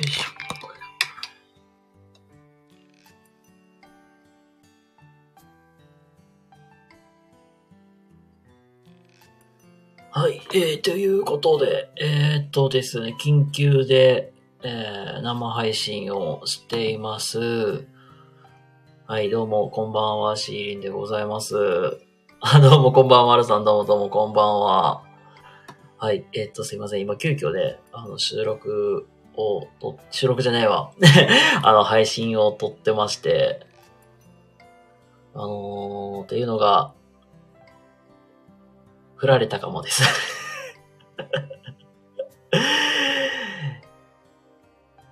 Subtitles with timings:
[0.00, 0.22] よいしょ。
[10.12, 10.40] はい。
[10.54, 17.86] えー、ということで、えー、っとですね、緊急で、えー、生配信をしています。
[19.06, 21.56] はい、どうも、こんばんは、シーリンでございます。
[22.40, 25.04] あ、どうも、こんばんは、ルさん、どうも、どうも、こんばんは。
[25.98, 27.00] はい、えー、っと、すいません。
[27.00, 29.06] 今、急遽で、あの、収録
[29.40, 29.68] を、
[30.10, 30.92] 収録じゃないわ。
[31.62, 33.66] あの、配信を撮ってまして、
[35.34, 36.92] あのー、っていうのが、
[39.16, 40.02] 振られたかもです。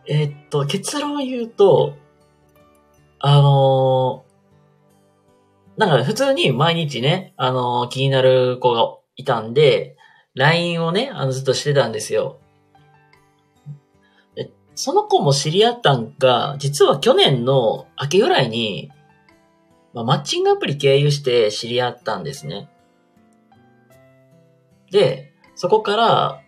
[0.06, 1.94] えっと、結論を言うと、
[3.20, 4.28] あのー
[5.76, 9.96] なんか普通に毎日ね、あのー気になる子がいたんで、
[10.34, 12.38] LINE をね、あのずっとしてたんですよ。
[14.78, 18.92] その子も知り合ったんが、実は去年の秋ぐらいに、
[19.92, 22.70] まあ、マッチングアプリ経由して知り合ったんですね。
[24.92, 26.42] で、そこから、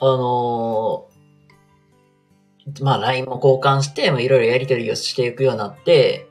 [0.00, 6.30] あのーまあ LINE も交換して、まあいろいろやり取りをしていくようになって、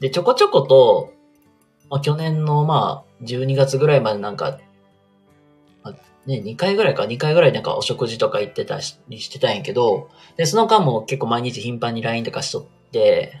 [0.00, 1.10] で、ちょこちょこと、
[1.88, 4.60] まあ去年のまあ12月ぐらいまでなんか、
[6.26, 13.40] ね、2回ぐらいか、2回ぐらいなんかお食事とか行ってたし、してたんやけど、で、その間も結構毎日頻繁に LINE とかしとって、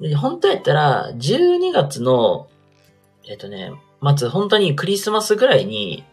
[0.00, 2.48] で、本当やったら、12月の、
[3.26, 6.04] えっとね、まず本当にクリスマスぐらいに、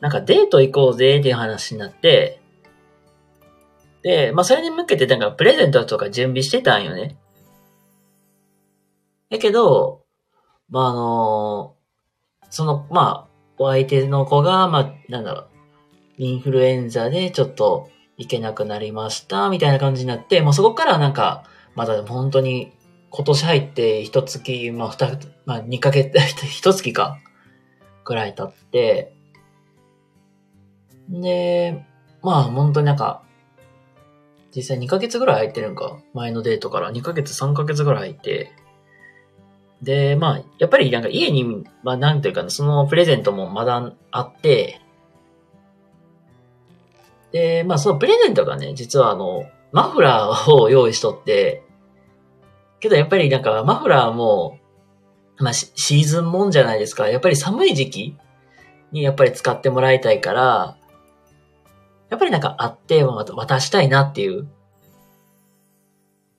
[0.00, 2.40] なんかデート行こうぜっていう話になって、
[4.02, 7.16] で、まあそれに向けてなんかプレゼントとか準備してたんよね。
[9.30, 10.04] だけど、
[10.68, 11.74] まああの
[12.54, 15.48] その、まあ、お相手の子が、まあ、なんだろう、
[16.18, 21.44] インフルエンザでちょっと行けなくなりました、みたいな感じになって、もうそこからなんか、
[21.74, 22.72] まだ本当に
[23.10, 27.18] 今年入って一月、まあ二、まあ二ヶ月、 一月か、
[28.02, 29.12] くらい経って、
[31.08, 31.84] で、
[32.22, 33.22] まあ本当になんか、
[34.54, 35.98] 実際2ヶ月ぐらい空いてるんか。
[36.12, 38.52] 前のデートから2ヶ月、3ヶ月ぐらい空いて。
[39.82, 44.80] で、まあ、やっぱりなんか家に、まあなんていうかな、そのプレゼントもまだあって、
[47.32, 51.62] で、まあそのプレゼントがね、実はあの、マフラーを用意しとって、
[52.80, 54.58] けどやっぱりなんかマフラーも、
[55.38, 57.08] まあシーズンもんじゃないですか。
[57.08, 58.16] やっぱり寒い時期
[58.92, 60.76] にやっぱり使ってもらいたいから、
[62.08, 64.46] やっぱりなんかあって、まあ渡したいなっていう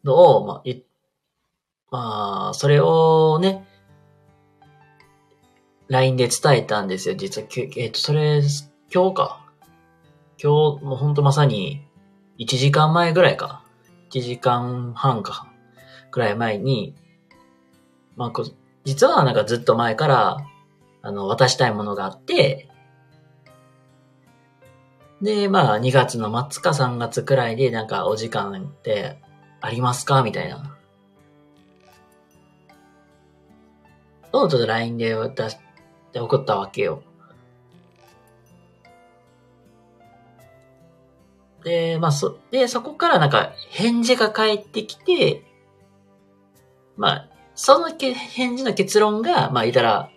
[0.06, 0.84] のを、まあ、い
[1.96, 3.66] まあ、それをね、
[5.88, 7.16] LINE で伝えたんですよ。
[7.16, 7.48] 実は、
[7.78, 8.42] えっ、と、それ、
[8.94, 9.46] 今日か。
[10.42, 11.88] 今日、もうほんとまさに、
[12.38, 13.64] 1時間前ぐらいか。
[14.12, 15.48] 1時間半か。
[16.12, 16.96] ぐらい前に、
[18.18, 18.46] まあ、こ
[18.84, 20.38] 実はなんかずっと前から、
[21.02, 22.68] あの、渡したいものがあって、
[25.22, 29.18] で、まあ、2月の末か3月くらいで、なんかお時間って
[29.62, 30.24] ありますか？
[30.24, 30.75] みたいな。
[34.44, 35.58] をちょっと LINE で渡し
[36.12, 37.04] て送ったわけよ。
[41.64, 45.44] で、まあ、そ、で、そこからなんか返事が返ってきて、
[46.96, 50.12] まあ、そのけ返事の結論が、まあ、言ったら、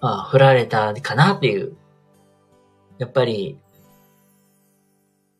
[0.00, 1.76] まあ、振られたかなっていう。
[2.98, 3.58] やっぱり、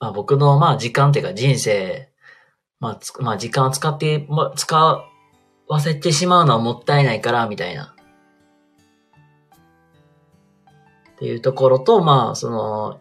[0.03, 2.11] まあ僕の、まあ時間っていうか人生、
[2.81, 5.05] まあつ、まあ時間を使って、まあ、使
[5.73, 7.95] わせてしまうのはもったいないから、みたいな。
[11.15, 13.01] っていうところと、まあ、その、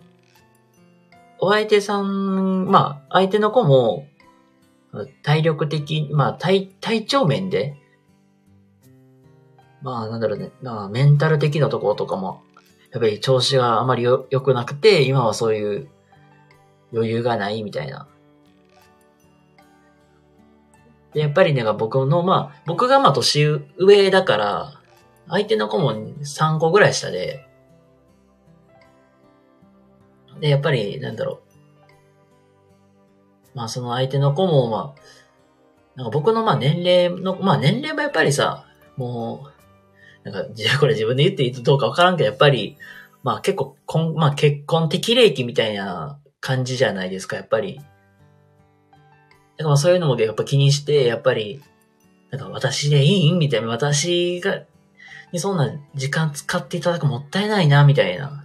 [1.40, 4.08] お相手さん、まあ、相手の子も、
[5.24, 7.76] 体力的、まあ、体、体調面で、
[9.82, 12.42] まあ、なんだろうね、まあ、メンタル的なところとかも、
[12.92, 15.88] やっぱり調子があまり良くなくて、今はそういう
[16.94, 18.08] 余裕がないみたいな。
[21.14, 23.44] で、やっぱりね、僕の、まあ、僕がまあ年
[23.78, 24.82] 上だから、
[25.28, 27.46] 相手の子も3個ぐらい下で、
[30.40, 31.42] で、やっぱり、なんだろ
[33.54, 33.58] う。
[33.58, 35.02] まあ、その相手の子も、まあ、
[35.96, 38.66] なんか僕のまあ年齢の、まあ年齢もやっぱりさ、
[38.96, 39.48] も
[40.26, 42.78] う、なんか、じゃあこれ自分で言っていいとどうかわからんけど、やっぱり、
[43.24, 47.82] まあ結構、こんまあ結婚適齢期みたいな感じじゃないですか、やっぱり。
[49.62, 51.62] だかそういうのもやっぱ気にして、やっぱり、
[52.32, 53.34] なんか私でいい？
[53.34, 54.64] みたいな、私が、
[55.32, 58.44] にそんな時間使っていただくもったいないな、みたいな。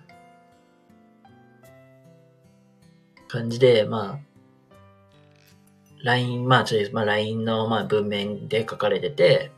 [3.28, 4.26] 感じで、まあ、
[6.04, 9.50] LINE、まあ、ちょい、まあ、LINE の、まあ、文面で書かれてて、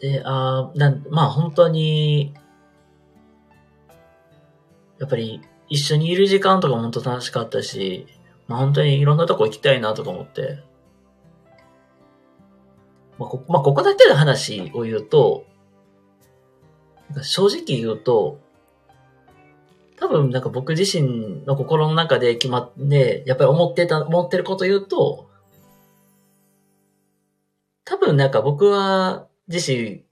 [0.00, 2.34] で、あなまあ、本当に、
[4.98, 8.06] やっぱり一緒にいる時間とかも本当楽しかったし、
[8.48, 10.62] まあ本当にいろんなとこ行きたいなとか思って。
[13.18, 15.46] まあこ、まあ、ここだけの話を言うと、
[17.22, 18.40] 正直言うと、
[19.98, 25.30] 多分なんか僕自身の心の中で決まって、やっぱり思ってた、思ってること言うと、
[27.84, 30.04] 多分なんか僕は自身、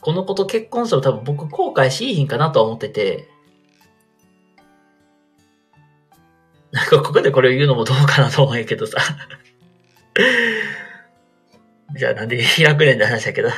[0.00, 3.28] このこと結婚したら多分僕後悔しいひんかなと思ってて、
[6.72, 8.98] なんかここでこれを言うのもどうかなと思うけどさ。
[11.96, 13.48] じゃあなんで開くねんって話だけど。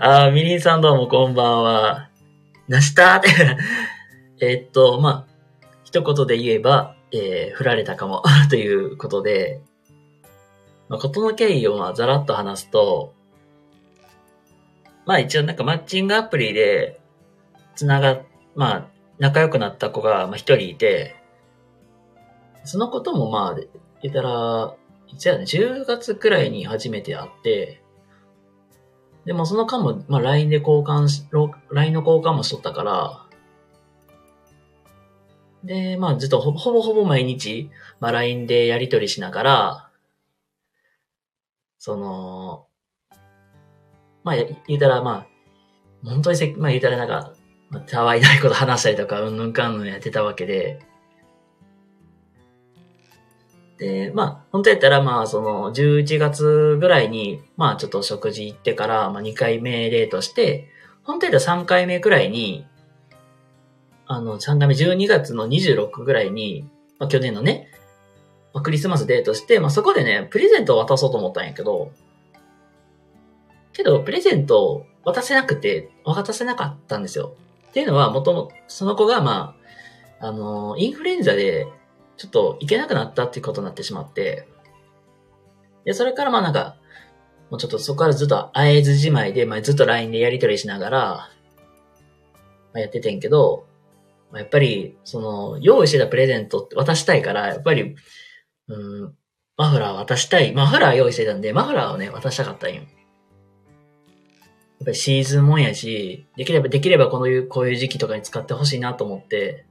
[0.00, 2.10] あー、みりんさんどうもこんばんは。
[2.68, 3.28] なしたって。
[4.40, 5.34] えっと、まあ、
[5.84, 9.60] 一言で言えば、えー、振られたかも ということで、
[10.88, 13.14] まあ、ことの経緯をまあざらっと話すと、
[15.06, 17.00] まあ一応なんかマッチングアプリで、
[17.76, 18.20] つなが、
[18.54, 18.86] まあ、
[19.18, 21.16] 仲良くなった子がま一人いて、
[22.64, 23.60] そのこともまあ、
[24.02, 24.74] 言ったら、
[25.08, 27.82] いつやね、10月くらいに初めて会って、
[29.24, 31.24] でもその間も、まあ LINE で交換し、
[31.70, 33.20] LINE の交換もしとったから、
[35.62, 37.70] で、まあずっとほぼほぼ毎日、
[38.00, 39.90] まあ LINE でやり取りしながら、
[41.78, 42.66] その、
[44.24, 45.26] まあ言うたらまあ、
[46.04, 47.32] 本当にせ、まあ言うたらなんか、
[47.86, 50.80] たわいないこと話したりとか、うんぬんかんぬんやってたわけで、
[53.78, 60.68] で、まあ、本当やったら、まあ、その、11月ぐらいに、まあ、ちょっと食事行ってから、まあ、2回目デートして、
[61.02, 62.66] 本当やったら3回目くらいに、
[64.06, 66.68] あの、3回目12月の26ぐらいに、
[66.98, 67.68] まあ、去年のね、
[68.52, 71.90] まあ、クリスマスデートして、まあ、そこでね、プレゼントを渡そうと思ったんやけど、
[73.72, 77.34] けど、プレゼントを渡せなくて、渡せなかったんですよ。
[77.68, 79.56] っていうのは、もとも、その子が、ま
[80.20, 81.66] あ、あの、インフルエンザで、
[82.16, 84.48] ちょっと行けなくなったっていうことになってしまって、
[85.84, 86.76] で、それからまあなんか、
[87.50, 91.30] もうちょっとそこからずっと会えずじまいで、まあずっと LINE でやり取りしながら、
[92.74, 93.66] まあ、やっててんけど、
[94.30, 97.94] まあ、やっぱり、その、用意してたプレゼント渡したいから、やっぱり、
[98.68, 99.14] うん、
[99.56, 100.52] マフラー渡したい。
[100.52, 102.76] マフラー用意してたんで、マフラーをね、渡したかったんよ。
[102.76, 102.86] やっ
[104.86, 109.66] ぱりシーズンもんやし、できれば、できればこのいう、こういう時期とかに使ってほしいなと思って、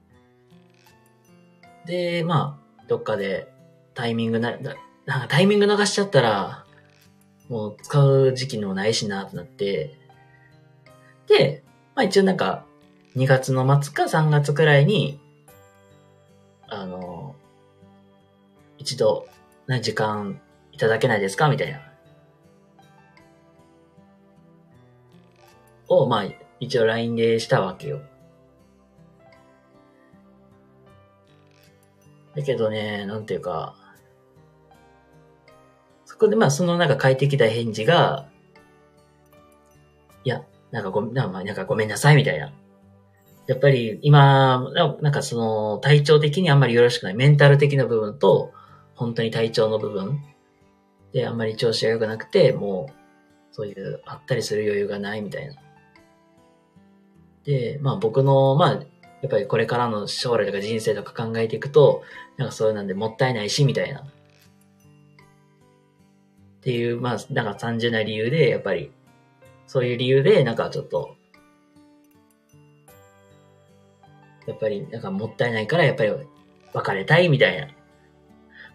[1.85, 3.51] で、まあ、どっかで
[3.93, 4.75] タイミングな、な
[5.05, 6.65] なんかタイミング逃しちゃったら、
[7.49, 9.97] もう使う時期にもないしなってなって、
[11.27, 11.63] で、
[11.95, 12.65] まあ一応なんか、
[13.15, 15.19] 2月の末か3月くらいに、
[16.67, 17.35] あの、
[18.77, 19.27] 一度、
[19.67, 21.79] な時間いただけないですかみたいな。
[25.87, 26.25] を、まあ、
[26.59, 28.01] 一応 LINE でしたわけよ。
[32.35, 33.75] だけどね、なんていうか、
[36.05, 38.27] そこでまあそのなんか返ってきた返事が、
[40.23, 42.51] いや、なんかごめん、なんかごめんなさいみたいな。
[43.45, 44.71] やっぱり今、
[45.01, 47.13] なんかその体調的にあんまりよろしくない。
[47.13, 48.51] メンタル的な部分と、
[48.95, 50.21] 本当に体調の部分
[51.11, 52.93] であんまり調子が良くなくて、もう、
[53.51, 55.55] そういう、あったりする余裕がないみたいな。
[57.43, 58.83] で、まあ僕の、まあ、
[59.23, 62.03] やっぱりこれからの将来とか人生とか考えていくと、
[62.37, 64.01] なんかそういうなんでもったいないし、みたいな。
[64.01, 64.05] っ
[66.61, 68.91] ていう、まあ、なんか単純な理由で、やっぱり、
[69.65, 71.15] そういう理由で、なんかちょっと、
[74.45, 76.11] やっぱり、なんかもったいないから、やっぱり
[76.73, 77.69] 別れたいみたいな。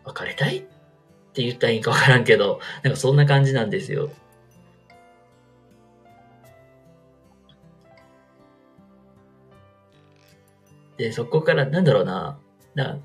[0.05, 0.59] 別れたい？
[0.59, 0.63] っ
[1.35, 4.11] て言ったらいいかわからんけど、なんかそんな感じなんですよ。
[10.99, 12.39] で、そこから、なんだろうな、
[12.75, 12.99] な、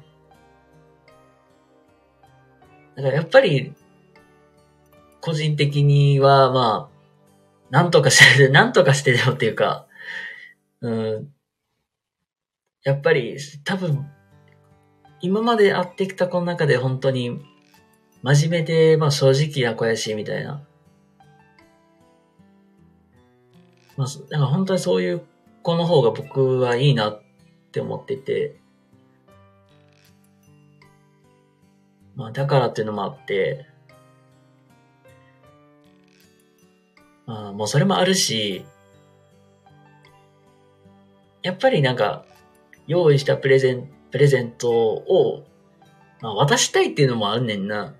[2.95, 3.73] だからやっぱり、
[5.21, 6.93] 個人的には、まあ、
[7.69, 9.87] なんとかして、なんとかしてでもっていうか、
[10.81, 11.33] うん、
[12.83, 14.09] やっぱり、多分、
[15.21, 17.39] 今まで会ってきた子の中で本当に、
[18.23, 20.65] 真面目で、まあ正直な子やし、みたいな。
[23.95, 25.21] まあ、なんか本当にそういう
[25.61, 27.19] 子の方が僕はいいな
[27.73, 28.55] って思ってて、
[32.15, 33.65] まあだからっていうのもあって、
[37.25, 38.63] まあもうそれもあるし、
[41.41, 42.25] やっぱりなんか、
[42.85, 45.43] 用意したプレゼン、プレゼントを、
[46.21, 47.95] まあ渡したいっていうのもあんねんな。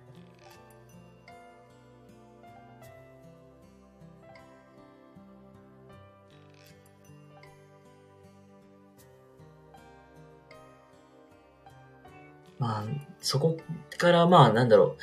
[12.63, 12.83] まあ、
[13.19, 13.57] そこ
[13.97, 14.95] からまあ、なんだろ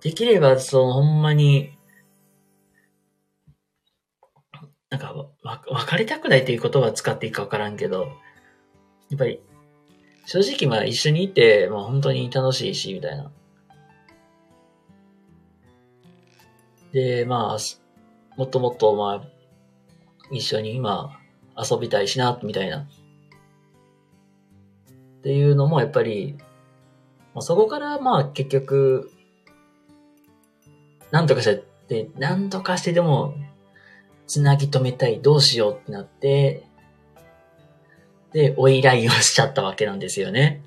[0.00, 1.76] できれば、その、ほんまに、
[4.90, 8.02] なんか、わ、別れたくないっていう言葉使っていいかわからんけど、
[9.10, 9.40] やっぱり、
[10.26, 13.32] 正直まあ一緒にいて、まあ本当に楽しいし、みたいな。
[16.92, 17.58] で、まあ、
[18.36, 19.28] もっともっとまあ、
[20.30, 21.18] 一緒に今
[21.56, 22.86] 遊びたいしな、みたいな。
[25.26, 26.36] っていうのもやっぱり、
[27.34, 29.10] まあ、そこからまあ結局、
[31.10, 33.34] なんとかして、なんとかしてでも、
[34.28, 36.62] つなぎ止めたい、どうしようってなって、
[38.32, 40.62] で、追いラインをしちゃったわけなんですよね。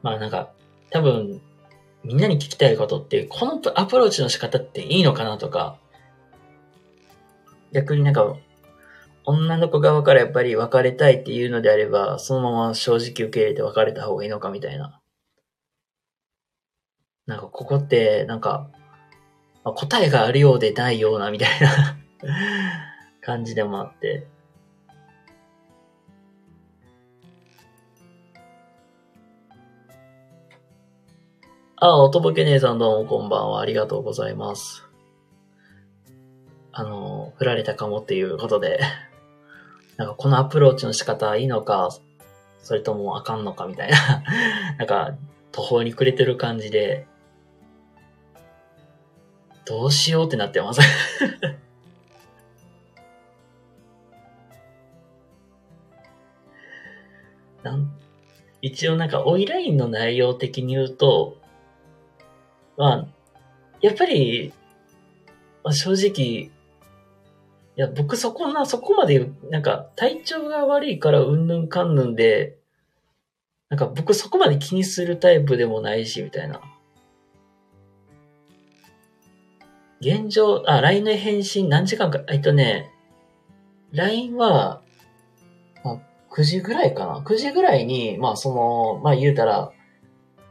[0.00, 0.50] まあなんか、
[0.88, 1.42] 多分、
[2.04, 5.76] みんなに聞きたいことって、このアプローチの仕方っていいのかなとか、
[7.70, 8.34] 逆になんか、
[9.26, 15.00] 女の子側からやっぱり別れたいっていうのであれば、そのまま正直受け入れて別れた方がいいのかみたいな。
[17.26, 18.68] なんかここって、なんか、
[19.64, 21.96] まあ、答えがあるようでないようなみたいな
[23.22, 24.26] 感じでもあって。
[31.76, 33.60] あ、おとぼけ姉さんどうもこんばんは。
[33.60, 34.86] ありがとうございます。
[36.72, 38.80] あの、振られたかもっていうことで
[39.96, 41.90] なんかこのアプローチの仕方はいいのか、
[42.60, 44.24] それともあかんのかみたいな。
[44.78, 45.16] なんか
[45.52, 47.06] 途方に暮れてる感じで、
[49.64, 50.80] どうしようってなってます。
[57.62, 57.90] なん
[58.64, 61.36] 一応なんか、オイラインの内容的に言うと、
[62.78, 63.06] まあ、
[63.82, 64.54] やっぱり、
[65.62, 66.50] まあ、正直、
[67.76, 72.56] いや、僕そこな、そこまで、なんか、体調が悪いからうんぬんかんぬんで、
[73.68, 76.60] なんか僕そこまで気にするタイプでもないし、みたいな。
[80.00, 82.92] 現状、あ、LINE の返信何時間か、えっとね、
[83.90, 84.82] LINE は、
[85.82, 86.00] まあ、
[86.30, 89.70] 9時ぐらいかな ?9 時ぐらいに、まあその、まあ言うたら、や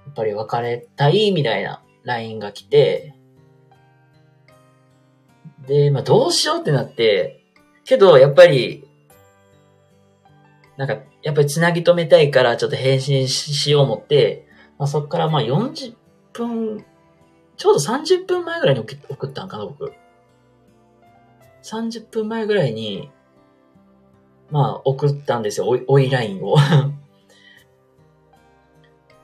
[0.10, 3.13] っぱり別れたいみたいな LINE が来て、
[5.68, 7.44] で、まあ、どうしようってなって、
[7.86, 8.88] けど、やっぱり、
[10.78, 15.96] なんか、やっぱり繋ぎ止めたいから、ちょっと返信しよう思って、まあ、そっからまあ40
[16.34, 16.86] 分、
[17.56, 19.94] ちょうど30分前ぐらいに送ったんかな、僕。
[21.64, 23.10] 30分前ぐらいに、
[24.50, 26.58] まあ、送ったんですよ、おい、ラインを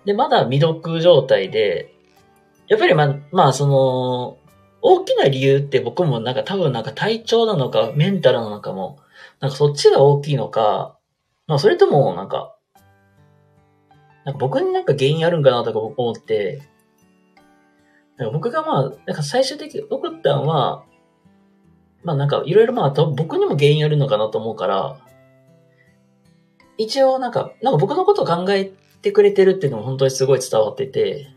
[0.05, 1.93] で、まだ未読状態で、
[2.67, 4.37] やっぱりまあ、まあ、その、
[4.81, 8.99] 大きな理由って僕もなんか多分なんか体調なのかメンタルなのかも、
[9.39, 10.97] なんかそっちが大きいのか、
[11.47, 12.55] まあそれともなんか、
[14.25, 16.61] なんか僕になんか原因あるんかなとか思って、
[18.17, 20.83] なんか僕がまあ、なんか最終的に送ったのは、
[22.03, 24.97] まあなんかいろいろまあ僕にも原因あるのかなと思うから、
[26.77, 28.71] 一応なんか、なんか僕のことを考え
[29.01, 31.27] てくれてるっていうのも本当にすごい伝わってて、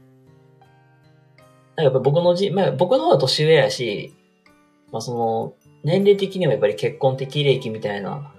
[1.77, 4.15] やっぱ僕のじ、まあ僕の方が年上やし、
[4.91, 8.33] まあその、年齢的にはやっぱり結婚的歴みたいな、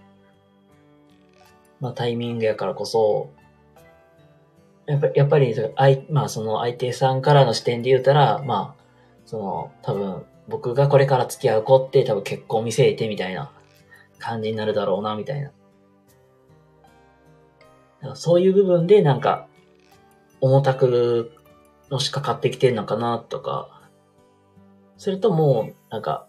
[1.80, 3.32] まあタイミングやからこそ、
[4.86, 5.56] やっぱり、やっぱり、
[6.10, 8.84] まあその相手さんからの視点で言うたら、まあ、
[9.26, 13.50] その、多分、僕がこれから付き合う子って多分結婚見据えてみたいな
[14.20, 15.42] 感じになるだろうな、みたい
[18.02, 18.16] な。
[18.16, 19.48] そういう部分でなんか、
[20.42, 21.32] 重たく
[21.94, 23.82] のしかかってきてんのかなとか、
[24.98, 26.28] それとも、なんか、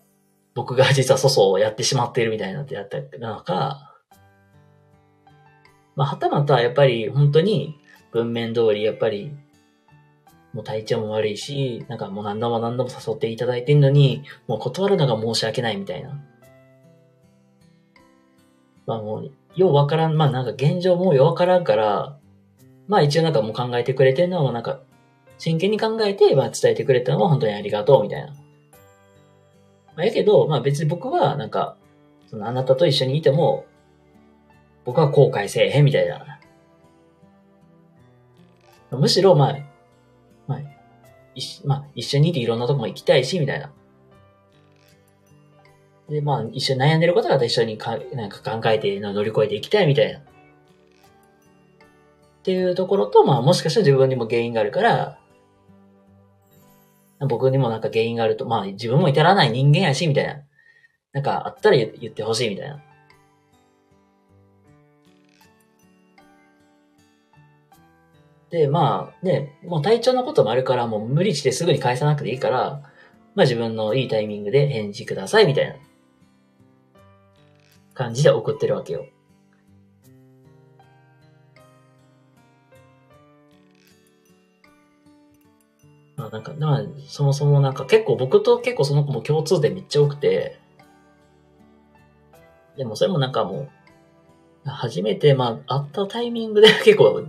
[0.54, 3.94] 僕が実は粗相をやってしまっているみたいなってやったのか、
[5.97, 7.78] まあ、はたまたやっぱり本当に
[8.12, 9.33] 文面通りやっぱり
[10.54, 16.11] もう体調も悪いし、なんかもう何度も何度も誘っていただいてんのに、もう断るのが申し訳ないみたいな。
[18.87, 22.18] まあもう、ようわからん、まあなんか現状もうようわからんから、
[22.87, 24.80] まあ一応なんかもう考えてくれてるのはなんか
[25.38, 28.29] 真剣に考えて、まあ、伝えてくれたのは本当にありがとう、みたいな。
[28.29, 31.76] まあ、やけど、まあ別に僕は、なんか、
[32.26, 33.64] そのあなたと一緒にいても、
[34.85, 36.41] 僕は後悔せえへん、みたいな。
[38.91, 39.59] むしろ、まあ、
[40.47, 40.61] まあ、
[41.64, 43.73] まあ、一緒にいていろんなとこも行きたいし、みたいな。
[46.09, 50.19] で、まあ、一緒に悩んでることが一緒にかなんか考えて乗り越えていきたいみたいな。
[50.19, 50.23] っ
[52.45, 55.19] ていうところと、まあ、もしかしたら自分にも原因があるから、
[57.26, 60.43] 僕にもなんか原因があると、まあ自分も至らない人間やし、みたいな。
[61.12, 62.83] なんかあったら言ってほしい、みたいな。
[68.50, 72.83] で、まあね、もう体調のこともあるから、もう無理してすぐに返さなくていいから、
[73.35, 75.75] まあ自分のいいタイミングで返事くださいみたいな
[77.95, 79.07] 感じで送ってるわけよ。
[86.26, 90.59] あなんか、まあそもそもなんか結構僕と結構その子も共通点めっちゃ多くて、
[92.76, 93.69] でもそれもなんかもう、
[94.66, 97.23] 初めて、まあ、会ったタイミングで 結構、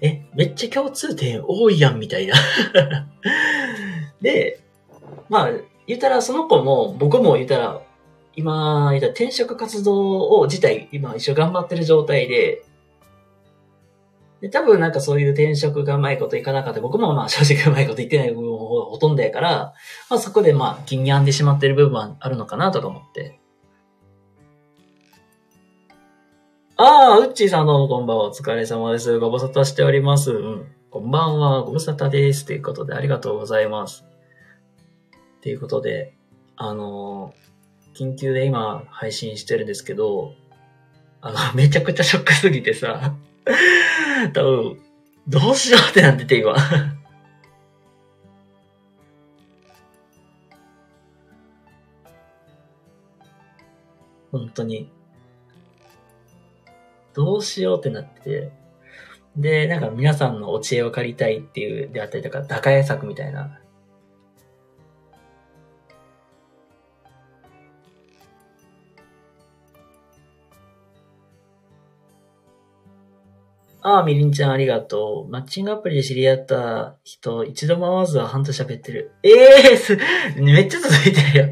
[0.00, 2.34] え、めっちゃ共通点多いやん、みたいな。
[4.22, 4.60] で、
[5.28, 5.50] まあ、
[5.86, 7.80] 言ったらその子も、僕も言ったら、
[8.36, 12.62] 今、言ったら転職活動を自体、今一緒頑張ってる状態で、
[14.40, 16.80] で、多分なんかそういう転職がうまいこといかなかった。
[16.80, 19.74] 僕もまあ正直うまいこと言ってない部分もほとんどやから、
[20.10, 23.40] まあそこでまあ気に病んでしまってる部分はあるのかなとか思って。
[26.76, 28.24] ああ、うっちーさんどうもこんばんは。
[28.26, 29.18] お疲れ様です。
[29.18, 30.32] ご無沙汰しております。
[30.32, 30.66] うん。
[30.90, 31.62] こんばんは。
[31.62, 32.44] ご無沙汰です。
[32.44, 34.04] ということで、ありがとうございます。
[35.40, 36.12] ということで、
[36.56, 40.34] あのー、緊急で今配信してるんですけど、
[41.22, 43.14] あの、めちゃくちゃショックすぎてさ、
[44.34, 44.78] 多分、
[45.28, 46.56] どうしようってなってて今。
[54.32, 54.90] 本当に。
[57.14, 58.50] どうしようってなってて。
[59.36, 63.60] で、なんか皆さんのお知恵を借りたいっていうであったりとか、打開策みたいな。
[73.88, 75.30] ああ、みりんちゃんありがとう。
[75.30, 79.12] マッチングアプリで知り合った人、一度も会わずは半年喋ってる。
[79.22, 79.96] ええー、す、
[80.34, 81.46] めっちゃ続いてるよ。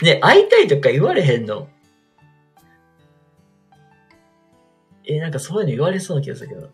[0.00, 1.68] ね、会いたいとか言われへんの？
[5.06, 6.70] えーなんかそういうの言われそうな気がするけど。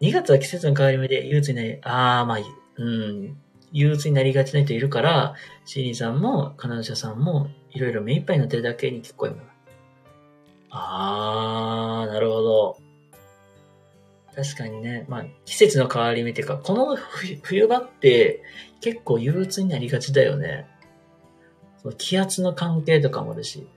[0.00, 2.38] 2月は季節の変わり目で憂鬱になり、ああ、まあ、
[2.78, 3.36] うん、
[3.70, 9.36] 憂鬱になりがちな人いるから、シーリーさんも、彼女さんも、いろいろ目いっぱいになってるだけに聞こえる。
[10.70, 12.83] あー、なるほど。
[14.34, 16.96] 確かにね、まあ、季節の変わり目っていうか、この
[17.42, 18.42] 冬場って
[18.80, 20.66] 結構憂鬱になりがちだよね。
[21.78, 23.68] その気圧の関係とかもあるし。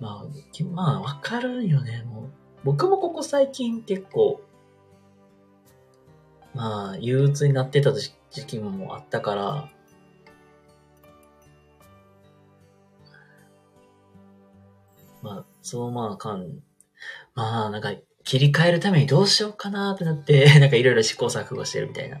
[0.00, 2.24] まあ、まあ、わかるよね、もう。
[2.64, 4.40] 僕もここ最近結構、
[6.54, 9.68] まあ、憂鬱になってた時時期もあったから、
[15.22, 16.60] まあ、そうまあかん、
[17.34, 17.92] まあ、なんか、
[18.30, 22.18] 切り替えるためにどうしようかなってなって、 なんかいろいろ試行錯誤してるみたいな。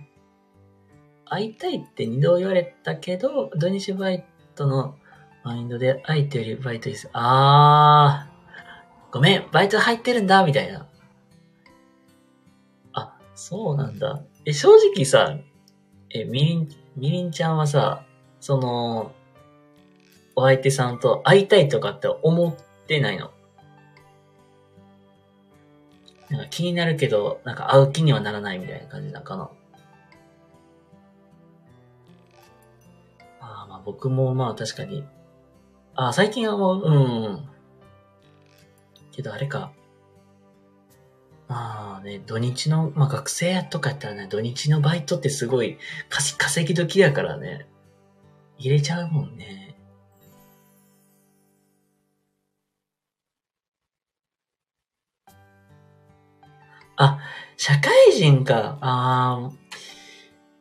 [1.24, 4.96] 会いたいって二度言われたけど、土日バイトの
[5.44, 7.08] マインドで相手よりバイトです。
[7.12, 10.88] あー、ごめん、バイト入ってるんだ、みたいな。
[12.92, 14.20] あ、そうなんだ。
[14.44, 15.38] え、正直さ、
[16.12, 18.04] え、みりん、みりんちゃんはさ、
[18.40, 19.12] その、
[20.34, 22.56] お相手さんと会いたいとかって思っ
[22.88, 23.30] てないの？
[26.30, 29.50] なんか気になるけど、なんか会う気にはならないみたいな感じなのかな。
[33.40, 35.04] ああ、まあ僕もまあ確かに。
[35.96, 36.90] ああ、最近はもう、う
[37.32, 37.48] ん。
[39.10, 39.72] けどあれか。
[41.48, 47.66] まあね、土日の、まあ学生とかやったらね、土日のバイトってすごい稼稼ぎ時やからね。
[48.56, 49.69] 入れちゃうもんね。
[57.02, 57.18] あ、
[57.56, 58.76] 社会人か。
[58.82, 59.52] ああ。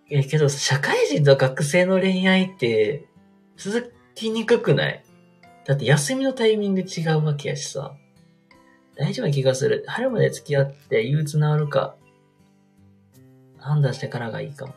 [0.09, 3.03] え、けど、社会人と学生の恋愛って、
[3.57, 5.03] 続きにくくない？
[5.65, 7.93] だって休みのタイミング違うわけやしさ。
[8.95, 9.83] 大丈夫な気がする。
[9.87, 11.95] 春まで付き合って憂鬱治るか、
[13.57, 14.73] 判断してからがいいかも。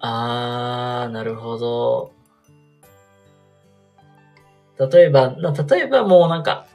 [0.00, 2.12] あー、なるほど。
[4.76, 6.66] 例えば、な例えばもうなんか、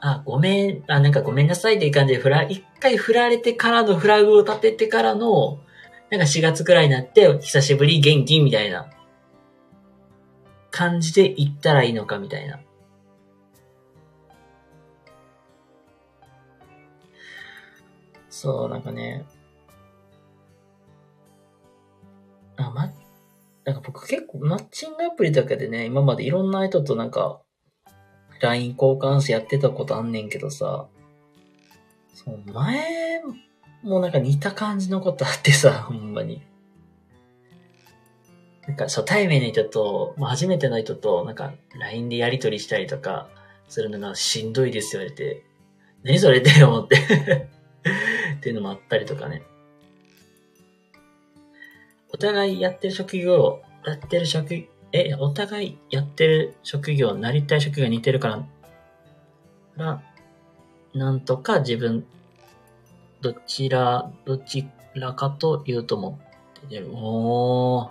[0.00, 5.58] あ、ごめん、あ、なんかごめんなさいっていう感じで、フラ、一回振られてからのフラグを立ててからの、
[6.10, 8.90] なんか4月くらいになって、久しぶり元気みたいな
[10.70, 12.60] 感じで行ったらいいのかみたいな。
[18.30, 19.24] そう、なんかね、
[22.56, 22.92] あ、ま、
[23.64, 27.42] なんか僕結構マッチングアプリだけでね、今までいろんな人となんか、
[28.40, 30.86] LINE 交換してやってたことあんねんけどさ、
[32.14, 33.22] そう、前
[33.82, 36.42] もなんか似た感じのことあってさ、ほんまに。
[38.66, 43.28] なんか初対面の人と、まあ、初めての人と、なんか LINE でやりとりしたりとか
[43.68, 45.44] するのがしんどいですよ、言われて。
[46.04, 46.96] 何それって思って
[48.36, 49.42] っていうのもあったりとかね。
[52.12, 58.46] お互いやってる職業、やってる職業、え、お互いやってる職業、なりたい職業が似てるか
[59.76, 60.02] ら、
[60.94, 62.06] なんとか自分、
[63.20, 66.18] どちら、どちらかというと思
[66.66, 66.90] ってる。
[66.92, 67.90] お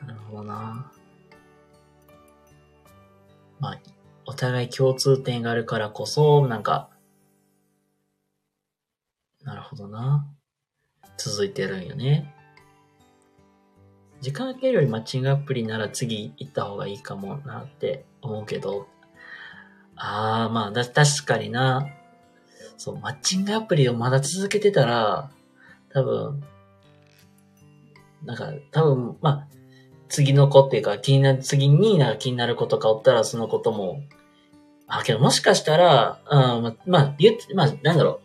[0.00, 0.06] ー。
[0.06, 0.92] なるほどな。
[3.60, 3.80] まあ、
[4.26, 6.90] お互い共通点があるからこそ、なんか、
[9.42, 10.33] なるほどな。
[11.24, 12.34] 続いてるんよね。
[14.20, 18.86] 時間かけるよりマッチングアプリなら次行った方がいいかもなって思うけど。
[19.96, 21.88] ああ、まあ、だ、確かにな。
[22.76, 25.30] そう、マッチングアプリをまだ続けてたら、
[25.90, 26.44] 多分、
[28.24, 29.48] なんか、多分、まあ、
[30.10, 34.02] 次の子っていうか、気になる、次になんか気になることがおったら、そのことも、
[34.86, 38.23] あ、けどもしかしたら、うん、ま、まあ、言って、まあ、なんだろう。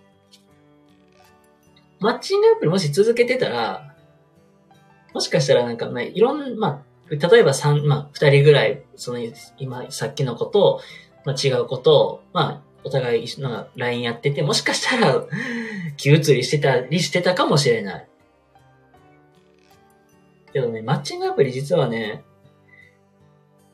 [1.99, 3.95] マッチングアプリもし続けてたら、
[5.13, 9.19] もしかしたらなんかね、いろん、まあ、例えば三、まあ、二人ぐらい、その、
[9.57, 10.81] 今、さっきのこと、
[11.25, 15.25] まあ、違うことを、まあ、お互い、なんか、LINE やってて、もしかしたら、
[15.97, 18.07] 気移りしてたりしてたかもしれない。
[20.53, 22.23] けどね、マッチングアプリ実はね、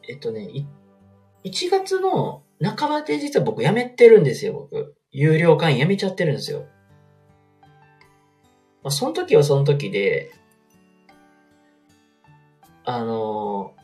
[0.07, 0.49] えっとね、
[1.43, 4.95] 1月の半ばで実は僕辞めてるんですよ、僕。
[5.11, 6.65] 有料会員辞めちゃってるんですよ。
[8.85, 10.31] まあ、その時はその時で、
[12.83, 13.81] あのー、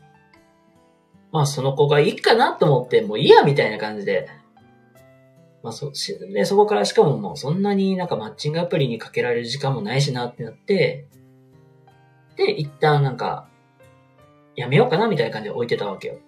[1.32, 4.28] まあその子がいいかなと思って、もういいやみたいな感じで、
[5.64, 5.90] まあそ、
[6.32, 11.08] で、そこからしかももうそんなになんかマッチングアプリにかけられる時間もないしなってなって、
[12.36, 13.48] で、一旦なんか、
[14.54, 16.18] やめようかなみたいな感じで置いてたわけよ。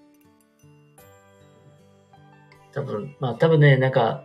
[2.72, 4.23] 多分、まあ多分ね、なんか、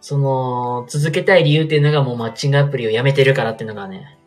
[0.00, 4.18] その、続けたい理由っていうのがもうマッチングアプリをやめてるからっていうのがね。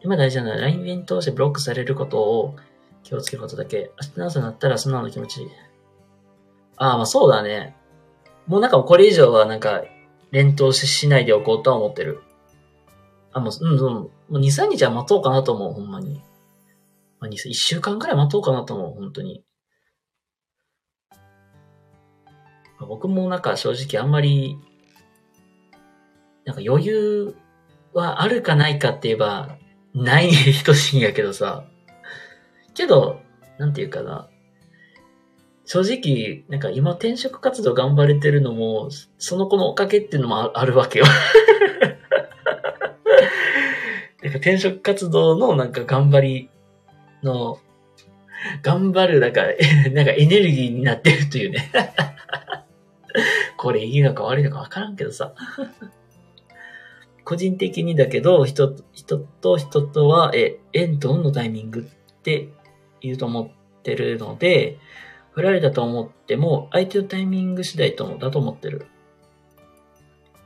[0.00, 2.56] 今大事なのは LINE 弁通してブロックされることを
[3.02, 3.90] 気をつけることだけ。
[4.00, 5.48] 明日の朝になったらそんな気持ちいい。
[6.76, 7.76] ああ、まあそうだね。
[8.46, 9.84] もうなんかこれ以上はなんか
[10.32, 12.22] 連投ししないでおこうとは思ってる。
[13.32, 13.78] あ、もう、うん、うん。
[13.78, 16.22] もう2、3日は待とうかなと思う、ほんまに。
[17.20, 19.44] まあ、2、1週間くらい待とうかなと思う、本当に。
[22.86, 24.58] 僕もなんか正直あんまり、
[26.44, 27.34] なんか余裕
[27.92, 29.56] はあるかないかって言えば、
[29.94, 30.30] ない
[30.64, 31.64] 等しいんやけどさ。
[32.74, 33.20] けど、
[33.58, 34.28] なんていうかな。
[35.64, 41.04] 正直、なんか今転職活動頑張れてるのも、その子のおかげっていうのもあるわけよ。
[44.22, 46.50] なんか転職活動のなんか頑張り
[47.22, 47.58] の、
[48.62, 49.42] 頑張る、なんか、
[49.92, 51.70] なんかエネルギーになってるというね。
[53.56, 55.34] これいいのか悪いのかわからんけどさ。
[57.24, 61.84] 個人的にだけど、人、人と人とは、え、縁と運のタイミングっ
[62.22, 62.48] て
[63.00, 64.78] 言うと思ってるので、
[65.32, 68.86] 振られたと思っても、相手のタイミング次第ともだと思ってる。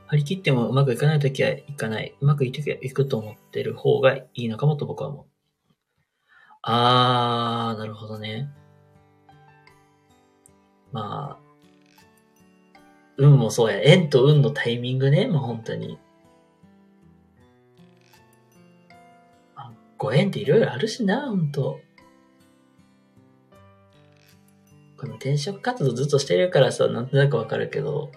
[0.07, 2.15] 張り切ってもうまくいかないときはいかない。
[2.21, 5.25] うまくいくときはいくと思ってる方がいいのかもと僕は思う。
[6.61, 8.49] あー、なるほどね。
[10.91, 11.46] まあ、
[13.17, 13.81] 運もそうや。
[13.81, 15.27] 縁と運のタイミングね。
[15.27, 15.99] もう本当に。
[19.97, 21.79] ご縁っていろいろあるしな、本当
[24.95, 28.11] この転職活動ずっとしてるからさ、なんとなくわかるけど、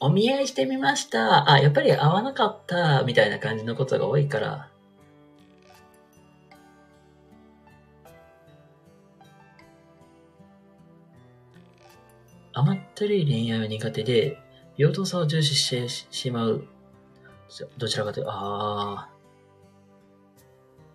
[0.00, 1.50] お見合いしてみました。
[1.50, 4.71] あ、やっぱり合わなかった、みたいな感じのことが多いから、
[12.52, 14.38] 甘ったるい恋愛は苦手で、
[14.76, 16.66] 平等さを重視してしまう。
[17.78, 19.08] どちらかというと、ああ。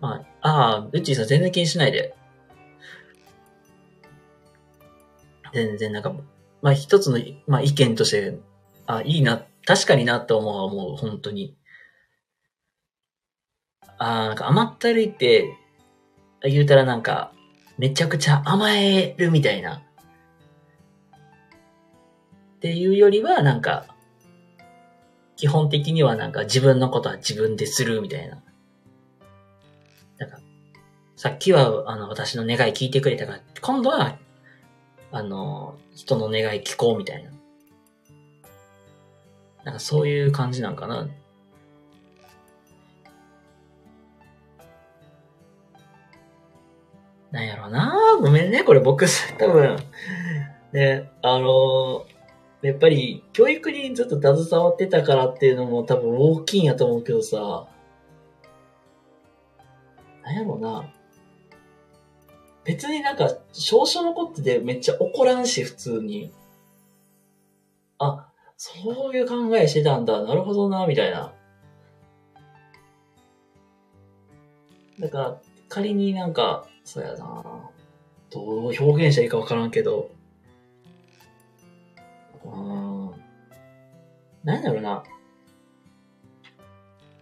[0.00, 2.14] まあ、ああ、ウッチーさん全然気にしないで。
[5.52, 6.12] 全然なんか、
[6.62, 8.38] まあ一つの、まあ意見として、
[8.86, 11.56] あいいな、確かになって思うもう本当に。
[13.98, 15.56] ああ、なんか甘ったるいって、
[16.42, 17.32] 言うたらなんか、
[17.78, 19.82] めちゃくちゃ甘えるみたいな。
[22.58, 23.86] っていうよりは、なんか、
[25.36, 28.42] 基本的にはなんか自分のことは自分でするみたいな。
[30.18, 30.40] なんか、
[31.14, 34.18] さっきはあの私の願い聞いてくれたから、今度は、
[35.12, 37.30] あの、人の願い聞こうみたいな。
[39.64, 41.08] なんかそういう感じなんかな。
[47.30, 49.06] なんやろうなごめんね、これ僕、
[49.38, 49.76] 多分、
[50.72, 52.04] ね、あの
[52.62, 57.66] やっぱり教育にずっと携わってたからっていうのも多分大きいんやと思うけどさ、
[60.24, 60.92] なんやろうな。
[62.64, 66.30] 別になんか、少々のことでめっちゃ怒らんし、普通に。
[67.98, 70.22] あ、そういう考えしてたんだ。
[70.22, 71.32] なるほどな、みたいな。
[75.00, 75.40] だから、
[75.70, 77.42] 仮になんか、そうやな。
[78.30, 80.10] どう表現したらいいかわからんけど。
[82.52, 83.10] うん。
[84.44, 85.04] なんだろうな。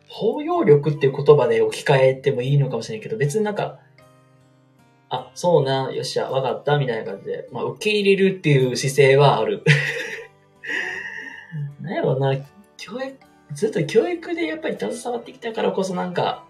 [0.08, 3.80] 包容力っていう言葉で置き換えてもいいのかもしれないけど、別になんか、
[5.10, 9.62] あ、そうな、よっしゃ、わかった、みたいな感じで、まあ、受け入れるっていう姿勢はある。
[11.82, 12.34] なんやろうな、
[12.78, 13.14] 教育、
[13.52, 16.44] ずっと教育でやっぱり携わってきたからこそなんか、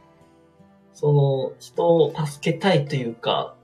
[0.95, 3.56] その、人を助けたいというか、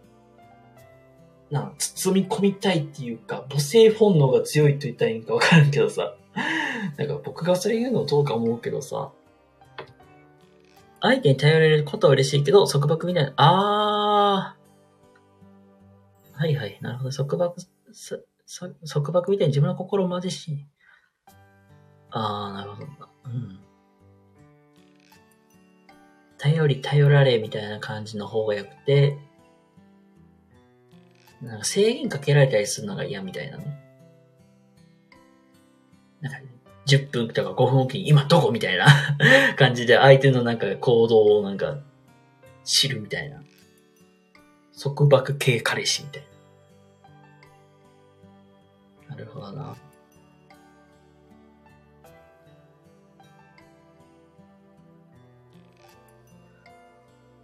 [1.53, 6.15] な包み込みたいっていうか、母性本能が強いと言ったらいいんかわからんけどさ。
[6.97, 9.13] なんか僕がそれ言うのどうか思うけどさ、
[11.01, 16.39] 相手に頼れることは嬉しいけど、束縛みたいな、あー。
[16.39, 17.11] はいはい、なるほど。
[17.11, 17.55] 束縛、
[18.89, 20.67] 束縛みたいに自分の心をまでし。
[22.11, 22.87] あー、なるほど。
[23.27, 23.59] うん。
[26.39, 29.19] 頼り、頼られみたいな感じの方がよくて、
[31.43, 33.79] なんか制限かけられたりするのが嫌みたいなね。
[36.21, 36.39] なんか
[36.87, 38.87] 10分とか5分おきに今どこみたいな
[39.59, 41.79] 感じで相手のなんか行動をなんか
[42.65, 43.43] 知るみたいな。
[44.81, 46.23] 束縛系彼氏みたい
[49.09, 49.17] な。
[49.17, 49.77] なるほどな。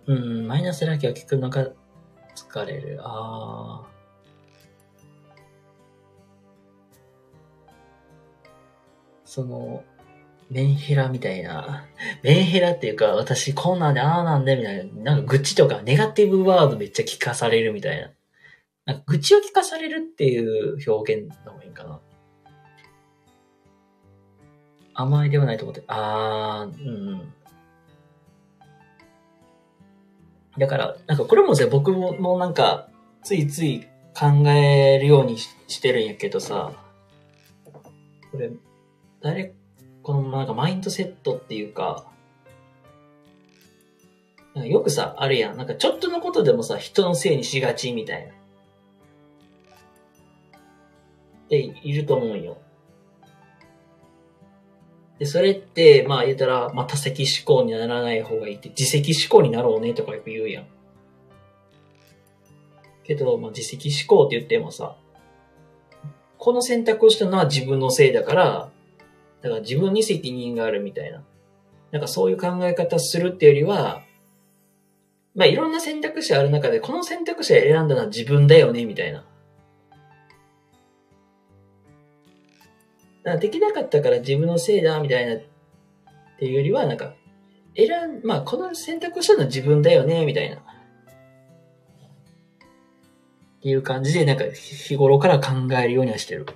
[0.07, 1.69] うん、マイナスだけを聞くのが
[2.35, 2.99] 疲れる。
[3.03, 3.88] ああ。
[9.39, 9.85] その、
[10.51, 11.87] メンヘラみたいな、
[12.25, 18.11] メンヘラっていうか、私こんなんで、ああなんで、みたいな、なんか愚痴とかネガティブワードめっちゃ聞かされるみたいな。
[18.85, 22.01] なんか愚痴を聞かされるっていう表現の方がいいかな。
[24.95, 27.33] 甘いではないと思って、あー、うん。
[30.59, 32.89] だから、なんかこれもさ、僕ももなんか、
[33.23, 33.87] ついつい
[34.19, 36.73] 考えるようにしてるんやけどさ、
[38.33, 38.51] これ、
[39.21, 39.55] 誰、
[40.03, 42.07] このなんかマインドセットっていうか、
[44.59, 45.57] かよくさ、あるやん。
[45.57, 48.33] なんかちょっとのことでもさ、人のせいにしがちみたいな。
[48.33, 48.35] っ
[51.49, 52.59] ていると思うよ。
[55.19, 60.67] で、それって、まあ言ったら、まあ多責思考にならない方がいいって、自責思考になろうねとかよく言うやん。
[63.05, 64.97] けど、まあ自責思考って言ってもさ、
[66.37, 68.71] この選択をしたのは自分のせいだから、
[69.49, 71.25] だから自分に責任があるみたいな。
[71.91, 74.03] なんかそういう考え方するっていうよりは、
[75.35, 79.19] まあいろんな選択肢ある中で、この選択肢を選んだのは自分だよね、みたいな。
[79.19, 79.25] だ
[83.25, 85.41] からできなかったから自分のせいだ、みたいなっ
[86.39, 87.15] ていうよりは、なんか、
[87.77, 90.57] 選ん、まあこの選択したのは自分だよね、みたいな。
[90.57, 90.61] っ
[93.61, 96.47] ていう感じで、なんか日頃から考えるようにはしてる。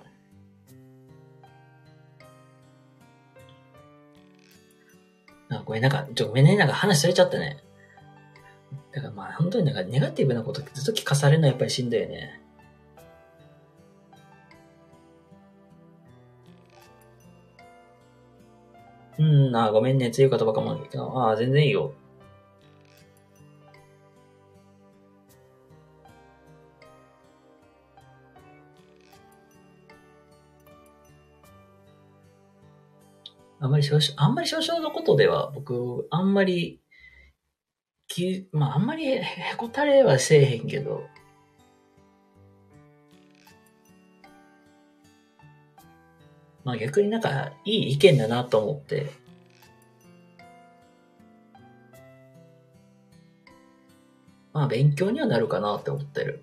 [5.65, 7.59] ごめん、なんか、ちょ、ごめんね、なんか話されちゃったね。
[8.93, 12.41] だからまあ、本当になんかネガティブなことずっと聞かされるのはやっぱりしんどいよね。
[19.19, 20.79] うん、あ、ごめんね、強い言葉かも。
[21.15, 21.93] ああ、全然いいよ。
[33.63, 36.81] あんまり少々、あんまり少々のことでは、僕、あんまり、
[38.09, 39.25] き、まあ、あんまりへ
[39.57, 41.07] こたれはせえへんけど、
[46.65, 49.13] まあ逆になんか、いい意見だなと思って、
[54.53, 56.43] まあ勉強にはなるかなって思ってる。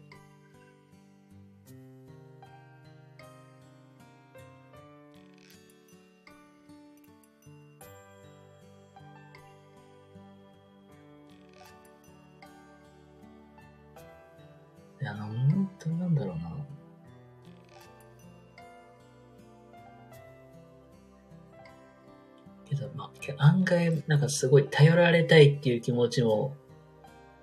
[23.76, 26.56] 案外、なんかすごい頼られたいっていう気持ちも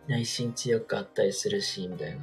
[0.09, 2.17] 内心強くあったりするし、みたいな。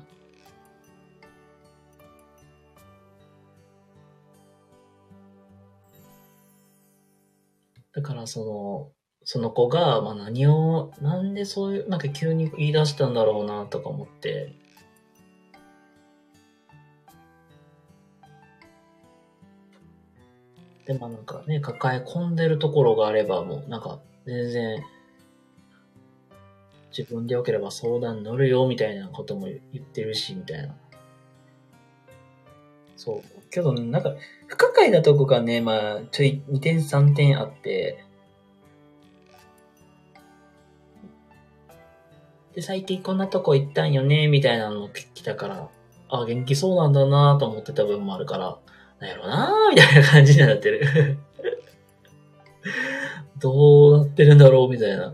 [7.93, 8.91] だからその、
[9.23, 14.53] その子が、まあ何を、なんでそういう、なんか急に言い出したんだろうな、とか思って。
[20.85, 24.83] でもなんかね、抱え込んでるところがあれば、もうなんか全然、
[26.95, 30.75] 自分でよければ相談乗るよ、みたいなことも言ってるし、みたいな。
[32.95, 33.49] そう。
[33.49, 34.13] けど、なんか、
[34.47, 38.03] 不可解なとこがね、まあ、ちょい2点3点あって、
[42.53, 45.69] で、最近こんなとこ行ったんよね、みたいなの来たから、
[46.09, 48.59] あ、元気そうなんだなと思ってた部分もあるから、
[49.03, 51.17] なんやろなみたいな感じになってる
[53.37, 55.13] どうなってるんだろうみたいな。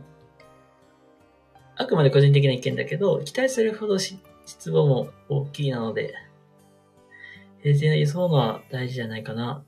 [1.76, 4.20] あくまで個人的な意見だけど、期待するほど失
[4.72, 6.14] 望も大きいなので、
[7.64, 9.64] 平静な理想のは大事じゃないかな。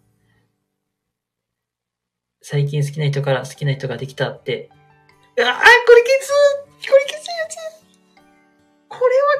[2.44, 4.70] 最近好きな人から好きな人ができたって。
[4.72, 4.76] ああ、
[5.38, 7.56] これきつこれきついやつ
[8.88, 9.31] これは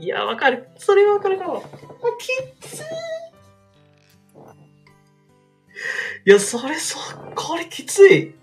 [0.00, 0.66] いや、わかる。
[0.78, 1.62] それはわかるかも。
[2.18, 2.26] き
[2.66, 2.84] つい
[6.24, 6.98] いや、それ、そ、
[7.34, 8.34] これきつい。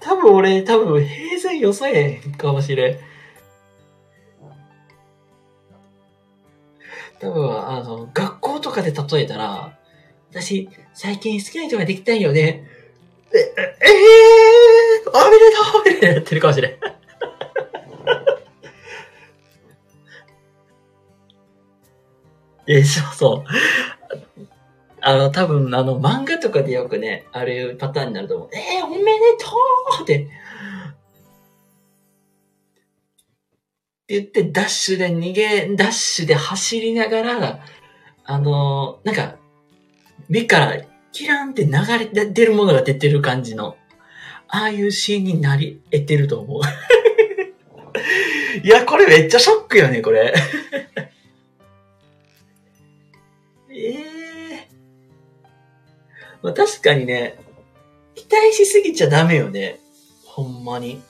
[0.00, 2.98] 多分俺、多分平然よさへんかもしれん。
[7.20, 9.78] 多分、あの、学校とかで例えたら、
[10.30, 12.66] 私、最近好きな人ができたんよね。
[13.34, 16.99] え、え、えー、おめでとうみたいなやってるかもしれん。
[22.70, 23.46] え、そうそう。
[25.00, 28.50] あの、多分、あの、漫画とかでよくね、あれパターンになると思う。
[28.52, 29.02] えー、おめで
[29.38, 29.46] と
[30.00, 30.24] うって。
[30.24, 30.28] っ
[34.06, 37.60] て言って、ダッシュで逃げ、ダッシュで走りながら、
[38.24, 39.34] あのなんか、
[40.28, 40.76] 目から
[41.10, 43.76] キランって流れて出るものが出てる感じの、
[44.46, 46.60] ああいうシーンになり得てると思う。
[48.62, 50.32] いや、これめっちゃショックよね、これ。
[56.42, 57.38] まあ、確かにね、
[58.14, 59.80] 期待しすぎちゃダメよね。
[60.24, 61.02] ほんまに。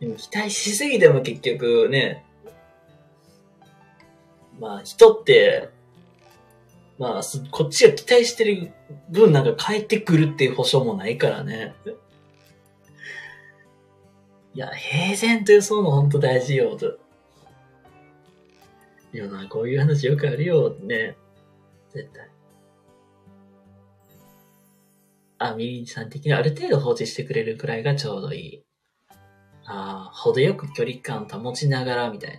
[0.00, 2.24] でも期待しすぎても結局ね、
[4.60, 5.70] まあ人って、
[6.98, 8.70] まあこっちが期待してる
[9.10, 11.74] 分なんか返ってくるっていう保証もないからね。
[14.54, 16.98] いや、平然というそうの本当大事よ、と。
[19.12, 21.16] いやな、こういう話よくあるよ、ね。
[21.98, 22.30] 絶対。
[25.38, 28.64] あ、ミリンさん的にある程度放置してくれるくらいがちょうどいい。
[29.64, 32.38] ああ、程よく距離感保ちながらみたい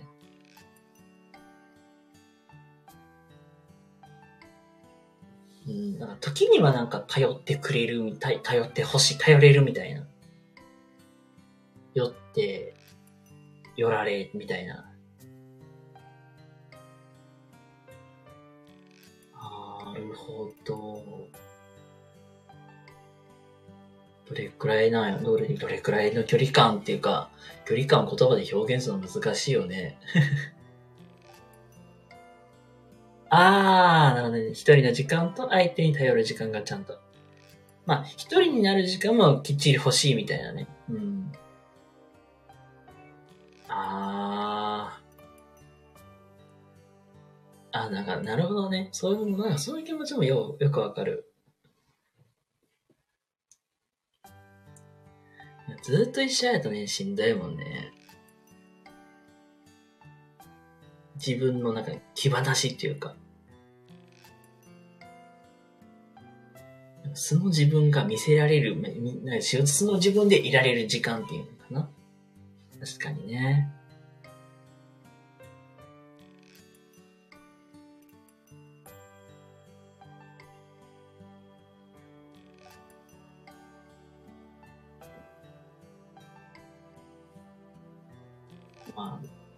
[5.68, 10.06] うん、なんか時にはなんか頼ってくれるみたい、頼ってほしい、頼れるみたいな。
[11.94, 12.74] よって、
[13.76, 14.89] よられ、みたいな。
[20.00, 21.28] るほど。
[24.28, 27.30] どれくらいなんや、どれ、どれくらいの距離感っていうか、
[27.66, 29.98] 距離感を言葉で表現するの難しいよね。
[33.28, 34.50] あー、なるほどね。
[34.50, 36.98] 一人の時間と相手に頼る時間がちゃんと。
[37.86, 40.68] まあ、一人になる時間もきっちり欲しいみたいなね。
[40.88, 41.32] うん。
[43.68, 44.29] あー。
[47.72, 48.88] あ、なんか、なるほどね。
[48.92, 51.32] そういう、なんかそういう気持ちもよ、よくわかる。
[55.82, 57.92] ずっと一緒やとね、しんどいもんね。
[61.14, 63.14] 自分の中に気放しっていうか。
[67.14, 68.76] 素の自分が見せられる、
[69.42, 71.90] 素の自分でいられる時間っていうのか
[72.78, 72.86] な。
[72.86, 73.70] 確かにね。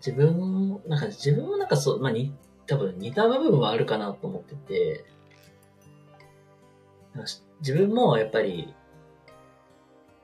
[0.05, 2.35] 自分も、なんか自分もなんかそう、まあに、
[2.67, 5.05] 多分似た部分はあるかなと思ってて、
[7.61, 8.75] 自分もやっぱり、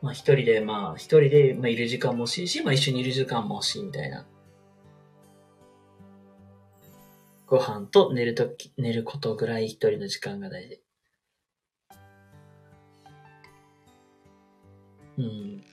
[0.02, 4.26] まあ一人で、まあ一人で、まあ、いる時間も欲しいし、まあ一緒にいる時間も欲しいみたいな。
[7.46, 10.82] ご飯と寝るとき、寝ることぐらい一人の時間が大事。
[15.18, 15.67] うん。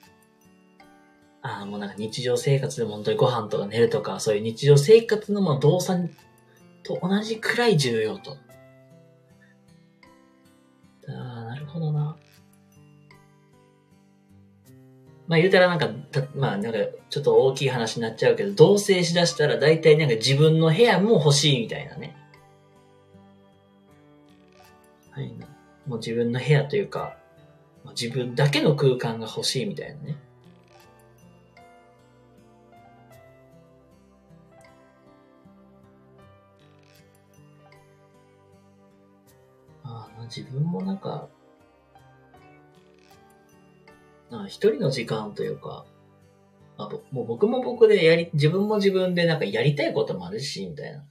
[1.46, 6.10] ああ、もうなんか日常生活でも本当にご飯とか寝るとか、そういう日常生活のまあ動作
[6.82, 8.36] と同じくらい重要と。
[11.08, 12.16] ああ、なるほどな。
[15.28, 16.78] まあ言うたらなんか、たまあなんか
[17.10, 22.16] ちょっと大きい話になっちゃうけど、同棲しだしたら大体なんか自分の部屋も欲しいみたいなね。
[25.12, 25.32] はい。
[25.86, 27.16] もう自分の部屋というか、
[27.90, 30.16] 自分だけの空間が欲しいみたいなね。
[40.26, 41.28] 自分もなんか、
[44.30, 45.84] な一人の時間というか、
[46.76, 51.04] まあ、もう僕も僕でやり、自分も自分でなんかやりたいこともあるし、みたいな。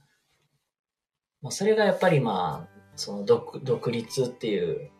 [1.42, 4.90] まあ、それがやっぱりまあ、その独独立っていう、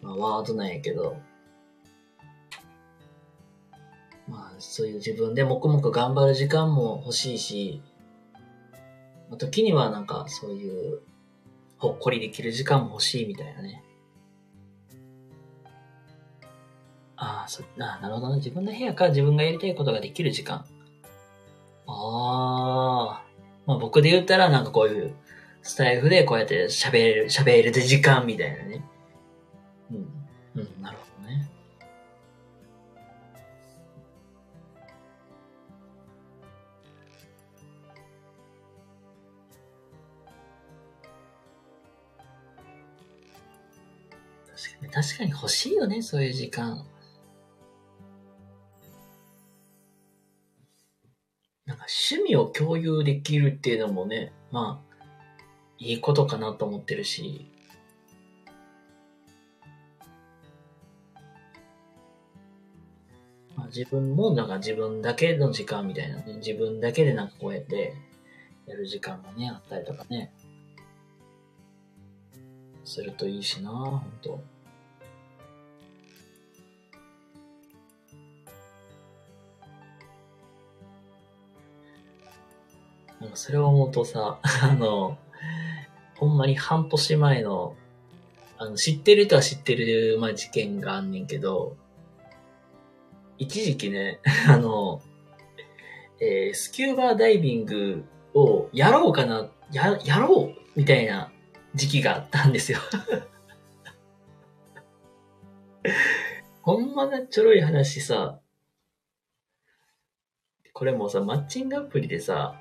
[0.00, 1.16] まあ、ワードなんやけど、
[4.28, 7.82] まあ、そういう自分で黙々頑張る時間も欲しいし、
[9.38, 11.00] 時にはなんかそういう、
[11.78, 13.82] ほっこりできる時間も欲しいみたいなね。
[17.16, 18.36] ああ、そ、ああなるほどね。
[18.36, 20.64] 自分の部屋か自分がやりたいことができる時間。
[21.86, 23.22] ああ。
[23.66, 25.14] まあ僕で言ったらなんかこういう
[25.62, 28.84] スタイフでこうやって喋れる、喋れる時間みたいなね。
[29.90, 29.96] うん。
[30.56, 31.07] うん、なるほど
[44.86, 46.86] 確かに、欲しいよね、そういう時間。
[51.66, 55.04] なんか趣味を共有できるっていうのもね、まあ、
[55.78, 57.46] いいことかなと思ってるし、
[63.54, 67.94] まあ、自分もなんか自分だけの時間みたいなね、自分だけでなんかこうやって
[68.66, 70.32] やる時間がね、あったりとかね、
[72.84, 74.02] するといいしな、ほん
[83.20, 85.18] なんかそれを思うとさ、 あの、
[86.16, 87.76] ほんまに半年前の、
[88.58, 91.76] あの、知ってる人は知ってる、まあ、事件があんねんけど、
[93.38, 95.00] 一時期ね、 あの、
[96.20, 98.04] えースキューバーダイビング
[98.34, 101.30] をやろうかな、や、やろうみたいな
[101.74, 102.78] 時期があったんですよ。
[106.62, 108.40] ほんまなちょろい話さ、
[110.72, 112.60] これもさ、マッチングアプリでさ、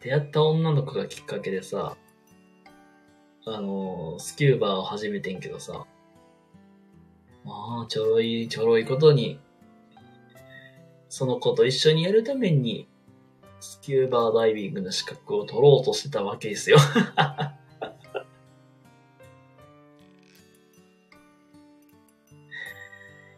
[0.00, 1.96] 出会った女の子がきっかけでさ、
[3.46, 5.86] あの、スキューバーを始めてんけどさ、
[7.44, 9.38] まあ、ちょろい、ちょろいことに、
[11.10, 12.88] その子と一緒にやるために、
[13.60, 16.78] スキューバーダイビングの資格を取ろうとしてたわけですよ。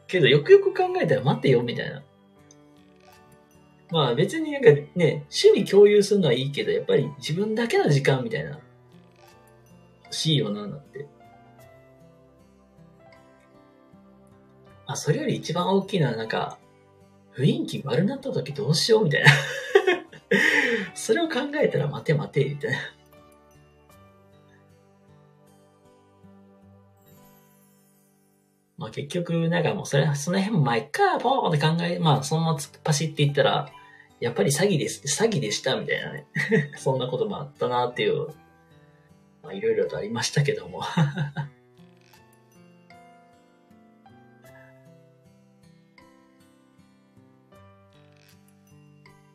[0.06, 2.04] けど、よくよく考えたら待てよ、みたいな。
[3.92, 8.58] まあ別になんかね、趣味共有するのはいいけど、やっぱり自分だけの時間みたいな、
[10.04, 11.06] 欲しいよな、だって。
[14.86, 16.58] あ、それより一番大きいのはなんか、
[17.36, 19.30] 雰囲気悪なった時どうしようみたいな。
[20.94, 22.78] それを考えたら待て待て、みたいな。
[28.78, 33.70] まあ結局、なんかもうそれ、その辺も前か、ポーって考え、まあそのまま突っ走っていったら、
[34.22, 36.26] やっぱり詐欺です、詐欺でした、みたいなね。
[36.78, 38.28] そんなこともあったなっていう、
[39.42, 40.80] まあいろいろとありましたけども。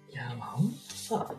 [0.09, 1.35] いや、まあほんとさ、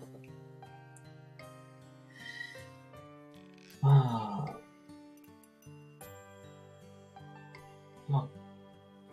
[3.81, 4.59] まあ、
[8.11, 8.29] まあ、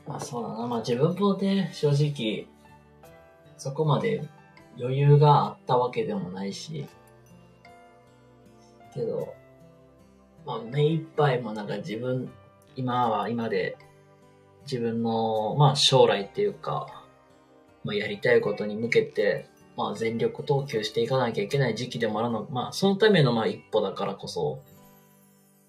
[0.05, 0.67] まあそうだな。
[0.67, 2.53] まあ自分もね、正直、
[3.65, 4.21] そこまで
[4.79, 6.85] 余裕があったわけでもないし、
[8.93, 9.33] けど、
[10.45, 12.31] まあ目いっぱいもなんか自分、
[12.75, 13.75] 今は今で
[14.71, 17.07] 自分の、まあ将来っていうか、
[17.83, 24.61] まあやりたいことに向けて、まあ全力投球していかなきゃいけない時期でもあるの、まあそのためのまあ一歩だからこそ、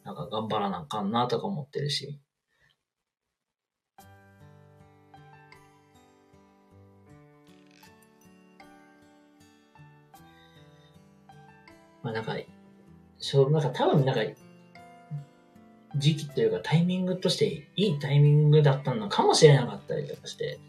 [0.05, 2.20] なんか頑張らなあかんなとか思ってるし。
[12.07, 12.36] まあなんか、
[13.18, 14.20] しょなんか多分なんか、
[15.96, 20.61] 時期というかタイミングとしていいタイミングだったのかもしれなかったりとかして。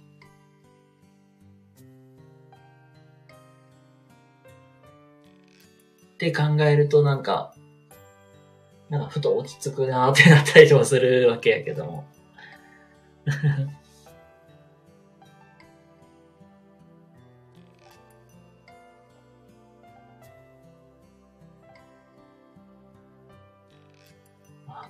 [6.16, 7.54] って考えるとなんか、
[8.90, 12.08] なんかふと落ち着くなーってなったりとかするわけやけども。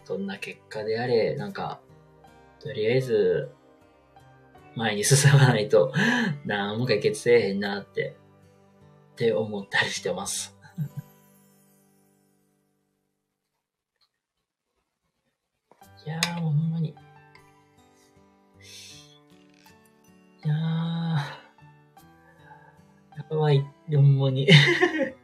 [0.08, 1.82] どんな結果であれ、なんか、
[2.62, 3.52] とりあえず、
[4.76, 5.92] 前に進まないと、
[6.46, 8.16] 何も解決せえへんなって、
[9.14, 10.56] って思ったりしてます。
[16.06, 16.90] いやー、ほんまに。
[16.90, 16.94] い
[20.48, 20.58] やー、
[23.18, 23.60] やばい、
[23.92, 24.48] ほんまに。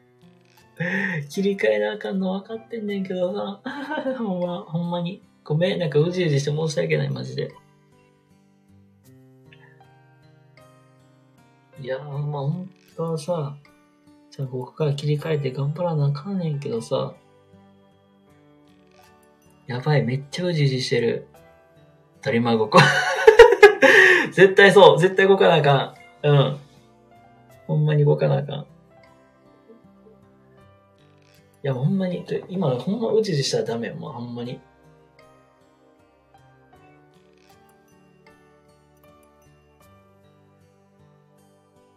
[1.29, 3.61] 切り替えなあかんの分かってんねんけどな。
[4.17, 5.21] ほんま、ほんまに。
[5.43, 7.53] ごめん、なんかうじうじして申し訳ない、マジで。
[11.79, 13.57] いやー、まあ本当はさ、
[14.31, 17.13] じゃあここから切り替えて頑張らなあかんねんけどさ、
[19.67, 21.27] やばい、めっちゃうじうじしてる。
[22.21, 22.79] 鳥間ごこ。
[24.31, 26.27] 絶対そう、絶対動かなあかん。
[26.27, 26.57] うん。
[27.67, 28.65] ほんまに動かなあかん。
[31.63, 34.59] いや、ほんまに、今、ほんまうじうじしたらダメよ、もうほんまに。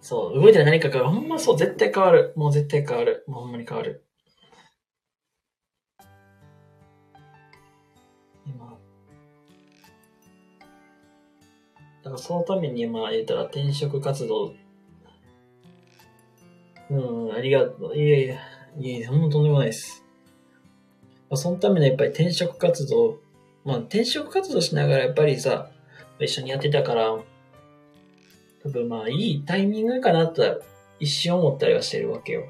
[0.00, 1.12] そう、動いたら何か変わる。
[1.12, 2.32] ほんまそう、絶対変わる。
[2.36, 3.24] もう絶対変わる。
[3.26, 4.04] もうほんまに変わる。
[8.46, 8.78] 今。
[12.04, 14.54] だからそのために、まあ言ったら転職活動。
[16.88, 17.96] うん、ありがとう。
[17.96, 18.38] いやいや、
[18.78, 20.04] いやいや、ほんまとんでもないです。
[21.30, 23.18] まあ、そのためにやっぱり転職活動、
[23.64, 25.70] まあ転職活動しながらやっぱりさ、
[26.20, 27.16] 一緒にやってたから、
[28.62, 30.58] 多分まあいいタイミングかなとは
[31.00, 32.48] 一瞬思ったりはしてるわけよ。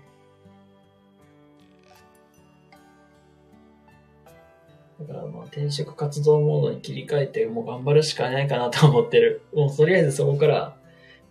[5.01, 9.43] だからまあ転職活動モードに切り替えてもう頑張るしかないかなと思ってる。
[9.55, 10.77] もうとりあえずそこから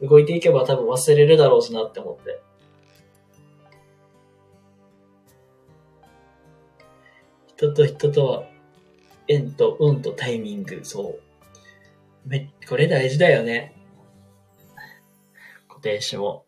[0.02, 2.45] 動いていけば多分忘れるだろうしなって思って。
[7.58, 8.44] 人と人とは
[9.28, 11.16] 縁と運とタイミング、そ
[12.26, 12.28] う。
[12.28, 13.74] め、これ大事だよね。
[15.70, 16.46] 固定詞も。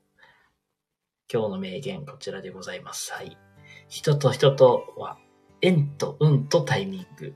[1.32, 3.14] 今日の名言こちらでございます。
[3.14, 3.38] はい。
[3.88, 5.18] 人と人とは
[5.62, 7.34] 縁と運とタイミング。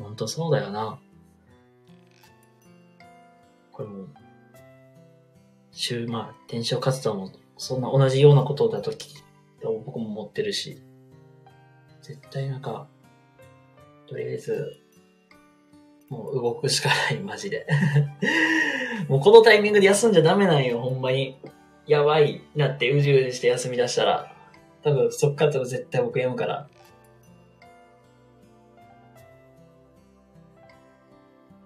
[0.00, 0.98] ほんとそうだよな。
[3.72, 4.06] これも、
[5.72, 9.25] 週、まあ、転職活動もそんな同じようなことだとき、
[9.72, 10.82] 僕も持ってるし、
[12.02, 12.88] 絶対なんか、
[14.06, 14.80] とりあえず、
[16.08, 17.66] もう動くしかない、マジで。
[19.08, 21.36] もうこのタイミングで休んじゃダメなんよ、ほんまに。
[21.86, 24.32] やばいなってうじうじして休み出したら、
[24.82, 26.68] 多分そっから多分絶対僕やむから。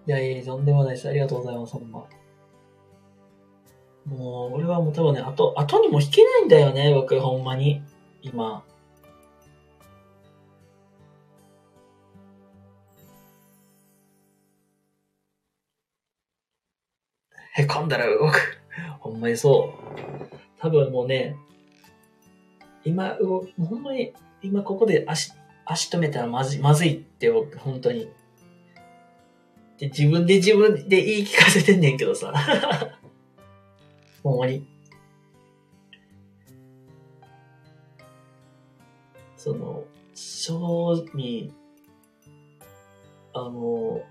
[0.07, 1.09] いやいや、とんでもないです。
[1.09, 2.07] ありがとうございます、ほんま。
[4.07, 7.83] もう、俺はもう多分ね、あと、後にも引けないんだよね、僕、ほんまに。
[8.23, 8.65] 今。
[17.53, 18.61] へこんだら動く。
[19.01, 20.41] ほんまにそう。
[20.59, 21.37] 多分もうね、
[22.85, 24.13] 今、動もうほんまに、
[24.43, 25.33] 今ここで足、
[25.65, 28.09] 足止めたらまず、まずいって僕、本当に。
[29.79, 32.33] で、自分で自分で言い聞かせてんねんけどさ。
[34.23, 34.70] ほんまに。
[39.43, 41.51] その、正味、
[43.33, 44.03] あの、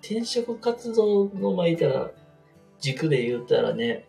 [0.00, 2.12] 転職活動のまあ言ったら、
[2.78, 4.04] 軸で言ったらね、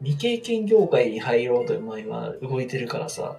[0.00, 3.38] 未経験業界に入ろうと、まあ今動いてるからさ、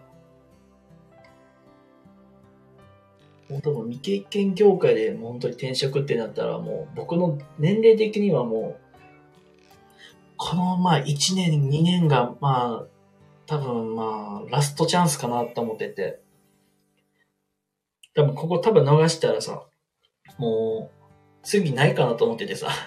[3.50, 8.80] もう多分未経験業界でもう本当に転職ってなったらもう僕の年齢的にはもう、
[10.36, 12.99] このまあ1年2年がまあ
[13.50, 16.22] 多分まあラストチャンスかなと思ってて、
[18.14, 19.64] 多分ここ多分逃したらさ、
[20.38, 20.96] もう
[21.42, 22.70] 次ないかなと思っててさ。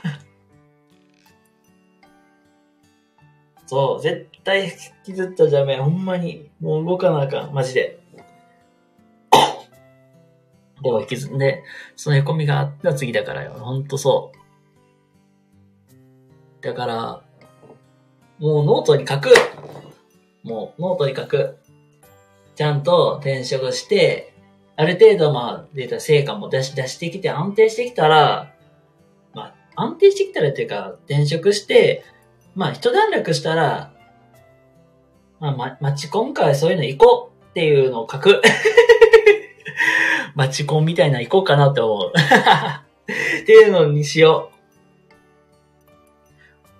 [3.67, 4.71] そう、絶対引
[5.05, 5.79] きずったらダメ。
[5.79, 6.49] ほんまに。
[6.61, 7.53] もう動かなあかん。
[7.53, 7.99] マジで。
[10.81, 11.65] でも引きずんで、
[11.97, 13.55] その凹みがあったら次だからよ。
[13.55, 14.31] ほんとそ
[15.91, 16.63] う。
[16.63, 17.23] だから、
[18.39, 19.31] もうノートに書く。
[20.43, 21.59] もうノートに書く。
[22.55, 24.35] ちゃんと転職して、
[24.77, 28.55] ある程度まあ、出た成果も出し、出してきて安定してきたら、
[29.35, 32.05] まあ、安定してきたらっていうか、転職して、
[32.55, 33.93] まあ、一段落したら、
[35.41, 38.43] まあ、ま、街コンかそういうの行こうっていうのを書く。
[40.35, 42.13] 街コンみたいな行こうかなって思う。
[43.43, 44.51] っていうのにしよ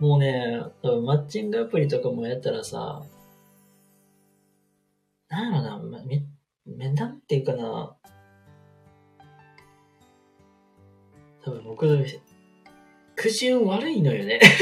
[0.01, 0.05] う。
[0.05, 3.03] もうね、多分マッチングアプリとかもやったらさ、
[5.33, 6.23] なんやろな、まめ、
[6.67, 7.97] め、なんていうかな。
[11.43, 12.05] 多分僕の、
[13.17, 14.41] 苦順悪いのよね。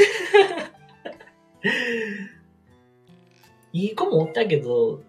[3.73, 5.03] いい子もおったけど、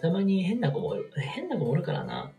[0.00, 2.32] たまに変な子もおる、変な子もおるからな。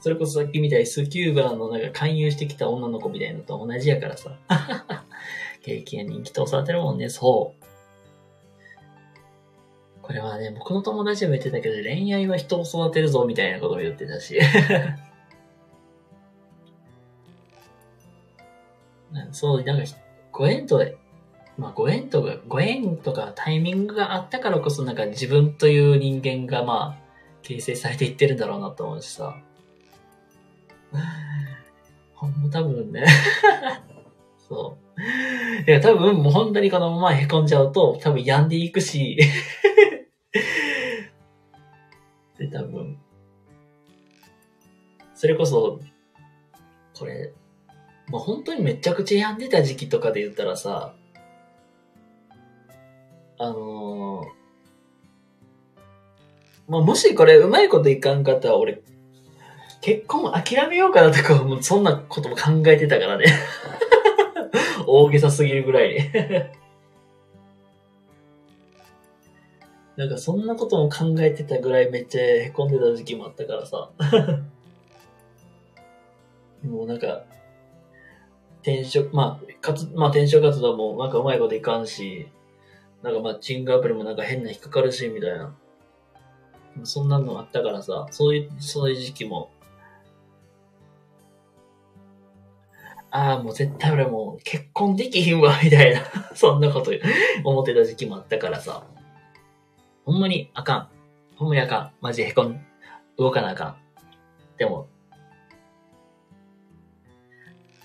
[0.00, 4.36] それこそさっきみたいスキューバーのなんか勧誘してきた女の子みたいなのと同じやからさ。
[5.62, 7.57] 経験人気通されてるもんね、そう。
[10.08, 14.40] これはね、僕の友達も言ってたけど、恋愛は人を育てるぞみたいなことも言ってたし。
[19.32, 19.84] そう、なんか、
[20.32, 20.82] ご縁と、
[21.58, 27.02] まあ、ご縁とか、ご縁とかタイミングがあったからこそ、なんか自分という人間が、まあ、
[27.42, 29.36] 形成されていってるんだろうなと思うしさ。
[32.14, 33.04] ほんま多分ね。
[34.48, 35.70] そう。
[35.70, 39.18] いや、多分もう本当にこのまま凹んじゃうと、多分病んでいくし。
[45.18, 45.80] それこそ、
[46.96, 47.32] これ、
[48.06, 50.94] まあ、本当にめちゃくちゃ病んでた時期とかで言ったらさ、
[53.40, 54.28] あのー
[56.68, 58.80] まあ、もしこれうまいこといかんかったら俺、
[59.80, 63.24] 結婚諦めようかなとか、もうそんなことも考えてたからね。
[64.86, 65.98] 大げさすぎるぐらいに。
[69.96, 72.22] なんかそんなことも考えてたぐらいめっちゃ
[72.54, 73.90] 凹んでた時期もあったからさ。
[76.62, 77.24] もうなんか、
[78.62, 82.28] 転職、まあ、かつ、まあ転職活動もなんかうまいこといかんし、
[83.02, 85.54] なんかマッチングアプリもなんか変な引っかかるし、みたいな。
[86.84, 89.50] そんなのあったからさ、そういう、そういう時期も。
[93.10, 96.02] ああ、もう絶対俺もう結婚できひんわ、みたいな。
[96.34, 96.90] そんなこと
[97.44, 98.84] 思ってた時期もあったからさ。
[100.04, 100.88] ほんまにあかん。
[101.36, 101.92] ほんまにあかん。
[102.00, 102.60] マジへこん、
[103.16, 103.76] 動かなあかん。
[104.58, 104.88] でも、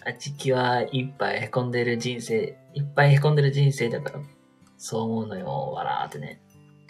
[0.06, 4.20] あちきはいっぱいへこんでる人生、いっぱいへこんでる人生だから、
[4.78, 6.41] そう思うのよ、わらーってね。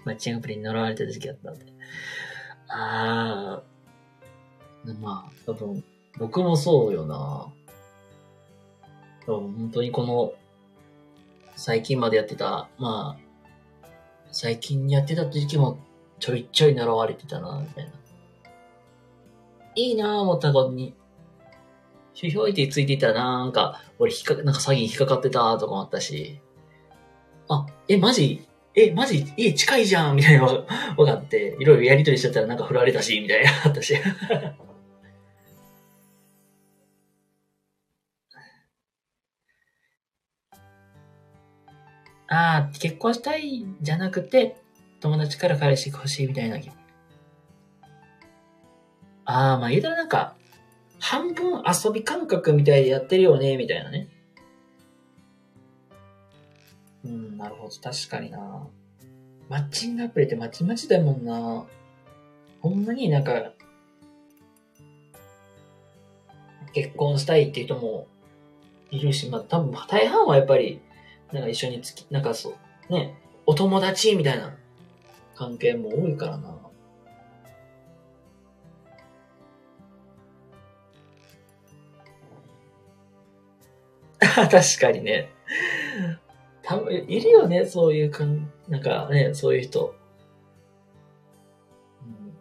[0.03, 1.65] マッチングプリに呪われてた時期だったんで。
[2.69, 5.83] あー、まあ、多分、
[6.17, 7.51] 僕もそうよな。
[9.27, 10.33] 多分本当にこの、
[11.55, 13.89] 最近までやってた、まあ、
[14.31, 15.77] 最近やってた時期も
[16.19, 17.91] ちょいちょい呪われてたな、みたいな。
[19.75, 20.95] いいなぁ思ったことに、
[22.15, 26.39] 指標相手についていたらなんか、俺引っか、なんか詐欺に引っかかってたとかもあったし、
[27.49, 28.47] あ、え、マジ？
[28.75, 29.25] え、マジ？
[29.35, 33.95] 家近いじゃんみたいなのが分かって、いろいろやりとりしてたらなんか振られたし、みたいなあったし。
[42.29, 44.55] ああ、結婚したいじゃなくて、
[45.01, 46.57] 友達から彼氏欲しいみたいな。
[49.25, 50.35] ああ、まあ言うたらなんか、
[51.03, 54.07] 半分遊び感覚みたいでやってるよね、みたいなね。
[57.03, 57.75] うん、なるほど。
[57.75, 58.69] 確かにな。
[59.49, 61.65] マッチングアプリってまちまちだもんな。
[62.61, 63.51] ほんまになんか、
[66.71, 68.07] 結婚したいっていう人も
[68.89, 70.79] いるし、まあ多分大半はやっぱり、
[71.33, 72.55] なんか一緒につき、なんかそ
[72.89, 74.55] う、ね、お友達みたいな
[75.35, 76.62] 関係も多いからな。
[84.49, 85.29] 確かにね。
[86.61, 89.93] たぶん、いるよね、そういうかん、なんかね、そういう人。
[92.01, 92.33] うん、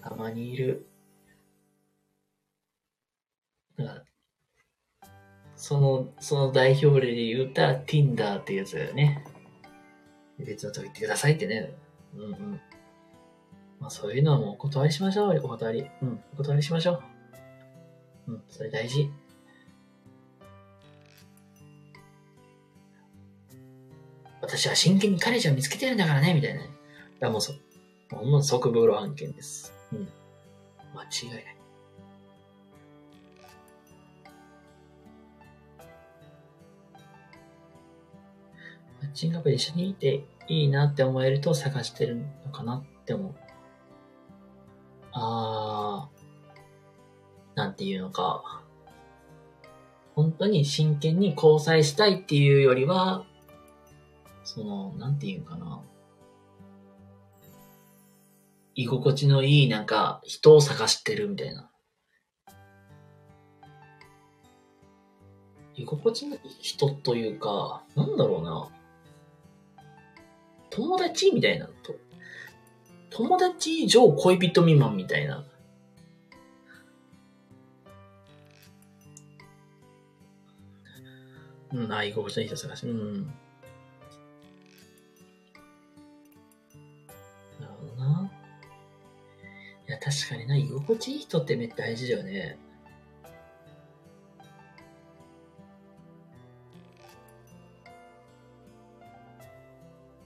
[0.00, 0.86] たまにいる。
[3.76, 4.04] なんか
[5.56, 9.24] その、その代表例で言ったら Tinder ってやつだよね。
[10.38, 11.72] 別のとこ行ってくださいってね。
[12.14, 12.60] うんうん。
[13.80, 15.86] まあそういうのはもうお断りしましょう、お断り。
[16.02, 17.02] うん、お断りしましょ
[18.26, 18.32] う。
[18.32, 19.10] うん、それ大事。
[24.44, 26.66] 私は真剣に彼氏を見つけてるんだからね、みたいなね。
[26.66, 26.70] い
[27.20, 27.58] や、もうそ、も
[28.12, 29.72] うほんま即風呂案件です。
[29.90, 30.08] うん。
[30.94, 31.56] 間違いない。
[39.02, 43.34] マッチングアプリ一緒にいて、いいなって思えると探してるのかなって思う。
[45.12, 48.62] あー、なんていうのか。
[50.14, 53.24] 本当に真剣に交際したいっていうよりは、
[54.44, 55.82] その、なんていうかな。
[58.74, 61.70] 居心地のいい、なんか、人を探してるみたいな。
[65.76, 68.68] 居心地のいい人というか、なんだろうな。
[70.70, 71.94] 友達みたいなと。
[73.10, 75.44] 友達以上恋人未満みたいな。
[81.72, 82.86] うん、あ、居心地のいい人探し。
[82.86, 83.34] うん。
[88.04, 88.30] な。
[89.86, 92.58] いや、確かにな、居心地いい人ってめっちゃ大事だよね。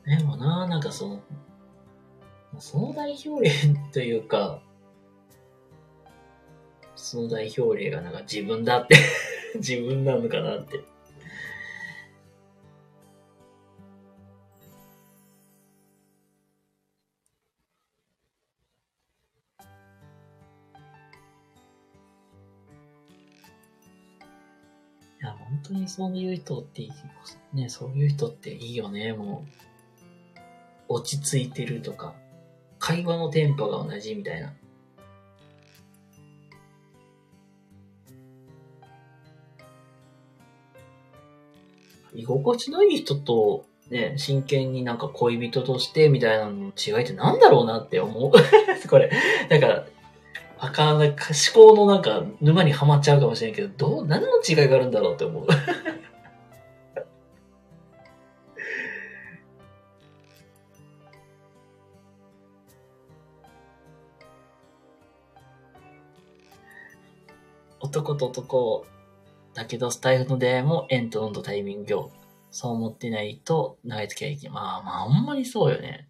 [0.07, 1.23] でもな、なんかその、
[2.59, 3.53] その代表例
[3.93, 4.63] というか、
[6.97, 8.97] その代表例がなんか自分だって
[9.57, 10.83] 自分なのかなって。
[25.69, 29.69] 当にそういう人っていい、ね、そういう人っていいよね、もう。
[30.89, 32.15] 落ち着いてるとか、
[32.79, 34.53] 会話のテンポが同じみたいな。
[42.15, 48.33] 居心地のいい人と、ね、真剣になんか恋人としてみたいなのの違いってなんだろうなって思う。
[48.89, 49.11] これ、
[49.49, 49.85] なんか、
[50.61, 51.15] あかん、思
[51.55, 55.47] 考のなんか沼にはまっちゃうかもしれんけど、どう、何の違いがあるんだろうって思う。
[67.81, 68.85] 男と男
[69.55, 72.11] だけどスタイフの出会いも縁と運とタイミングを
[72.51, 76.09] そう思ってないと長い付き合いきまあまあほんまにそうよね。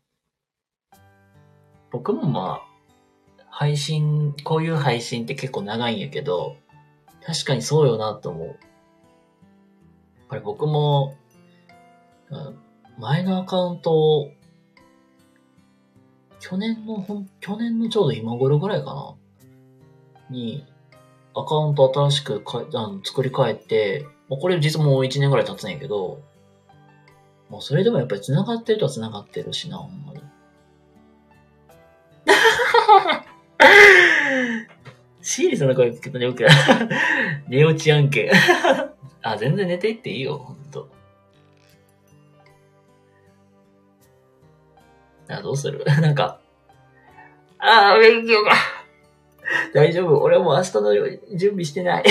[1.90, 2.67] 僕もまあ
[3.58, 6.54] 配信、こういう配信って結構長いんやけど、
[7.26, 8.56] 確かにそうよなと思う。
[10.28, 11.16] これ僕も、
[13.00, 14.30] 前のアカウントを、
[16.38, 19.16] 去年のほん、去年のちょうど今頃ぐらいかな
[20.30, 20.64] に、
[21.34, 26.22] アカウント新しくかあの作り変えて、もうこれ実もう1年ぐらい経つんやけど、
[27.48, 30.20] もうそれでもやっぱり繋がってるとは繋がってるしな、ほんまに。
[35.20, 36.48] シーリさんの声聞くと眠くな
[37.48, 38.30] 寝落ち案件
[39.22, 40.88] あ、全然寝ていっていいよ、ほんと。
[45.28, 45.84] あ、どうする？
[46.00, 46.40] なんか、
[47.58, 48.52] ああ、勉強が。
[49.74, 50.18] 大丈夫。
[50.20, 50.94] 俺も明日の
[51.36, 52.04] 準備してない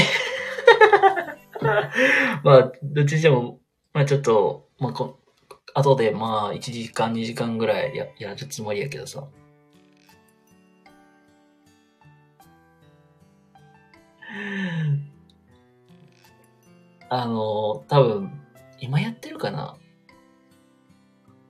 [2.43, 3.59] まあ、どっちにしても、
[3.93, 5.17] まあちょっと、まあこ、
[5.73, 9.23] 後でまあ1時間2時間ぐらいややるつもりやけどさ。
[17.09, 18.31] あの、多分、
[18.79, 19.75] 今やってるかな？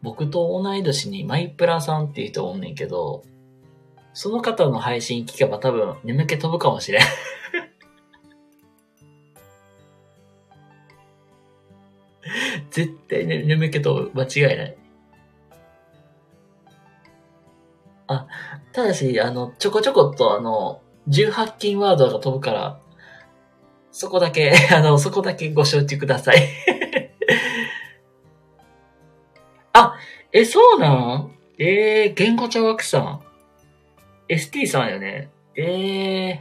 [0.01, 3.23] 僕と同い年にマイプラさんっていう人おんねんけど、
[4.13, 7.01] その方の配信聞けば多分眠気飛ぶかもしれん
[12.71, 14.11] 絶対ね、眠気飛ぶ。
[14.13, 14.77] 間違いない。
[18.07, 18.27] あ、
[18.71, 22.79] ただし、あの、ちょこちょこっとあの、18金ワードが飛ぶから、
[23.99, 26.37] そこだけ、 あの、そこだけご承知ください
[29.73, 29.95] あ、
[30.31, 31.35] え、そうなん？
[31.57, 33.21] えー、言語聴覚さん
[34.29, 35.31] ?ST さんよね？
[35.55, 36.39] えー。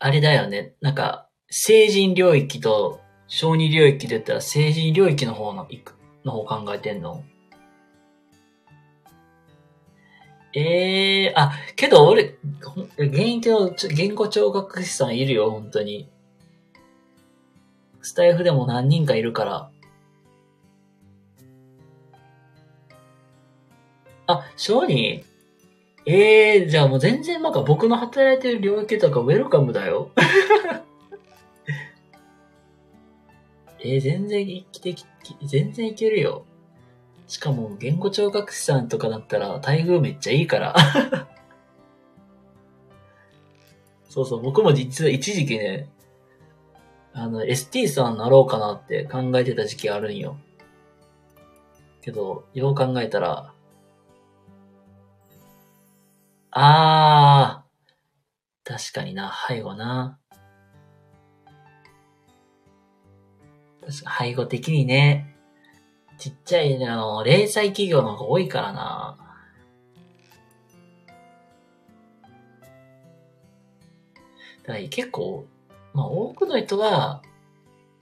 [0.00, 0.74] あれだよね。
[0.82, 5.66] なんか、成人領域と小児領域で言ったら成人領域の方の、
[6.26, 7.24] の方考えてんの？
[10.58, 12.36] ええー、あ、けど俺、
[12.98, 16.10] 現役の言語聴覚士さんいるよ、本当に。
[18.02, 19.70] スタイフでも何人かいるから。
[24.26, 25.24] あ、小児
[26.06, 30.10] ええー、じゃあもう全然なんか僕の働いてる領域とかウェルカムだよ。
[33.78, 35.06] えー、全然生きてき、
[35.46, 36.47] 全然いけるよ。
[37.28, 40.74] しかも、言語聴覚士さんとかだったら、待遇めっちゃいいから。
[44.08, 45.90] そうそう、僕も実は一時期ね、
[47.12, 50.38] あの、ST さんになろうかなって考えてた時期あるんよ。
[52.00, 53.52] けど、よう考えたら、
[56.50, 60.18] あー、確かにな、背後な。
[63.82, 65.37] 確か背後的にね、
[66.18, 69.16] ちっちゃい、あの、零細企業の方が多いからな。
[74.64, 75.46] だから結構、
[75.94, 77.22] まあ多くの人が、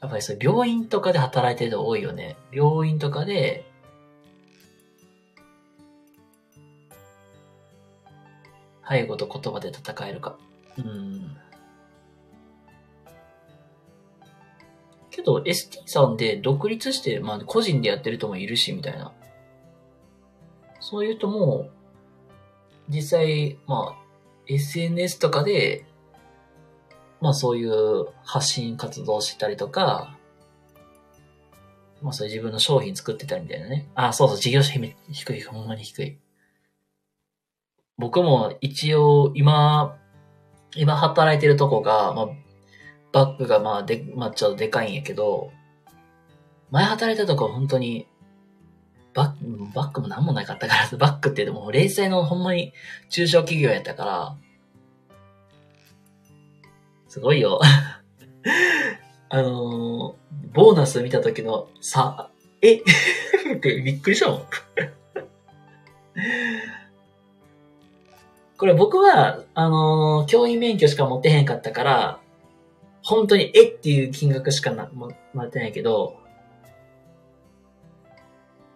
[0.00, 2.36] やっぱりそう病院とかで働いてる人多いよね。
[2.52, 3.70] 病院とかで、
[8.88, 10.38] 背後と言葉で戦えるか。
[10.78, 11.36] うん。
[15.16, 19.12] けど、ST さんで独立して、まあ、個人でやってる人もいるし、みたいな。
[20.80, 21.70] そういう人も、
[22.88, 24.06] 実際、まあ、
[24.46, 25.84] SNS とかで、
[27.20, 30.16] まあそういう発信活動したりとか、
[32.02, 33.88] まあそういう自分の商品作ってたりみたいなね。
[33.94, 34.78] あ、そうそう、事業者
[35.10, 36.18] 低い、ほんまに低い。
[37.98, 39.98] 僕も一応今、
[40.76, 42.28] 今働いてるとこが、まあ、
[43.12, 45.52] バッグがまあで、まあちょっとでかいんやけど、
[46.70, 48.06] 前働いたとこ本当に、
[49.14, 52.72] バッ、バッグもなんもなかったから、 バッグってでも零細のほんまに
[53.08, 54.36] 中小企業やったから、
[57.08, 57.60] すごいよ。
[59.28, 60.14] あのー、
[60.52, 62.30] ボーナス見た時のさ、
[62.60, 62.82] え？
[63.62, 64.42] びっくりしたもん。
[68.58, 72.20] これ僕は、あのー教員免許しか持ってへんかったから、
[73.06, 76.16] 本当にえっていう金額しかな、もらってないけど、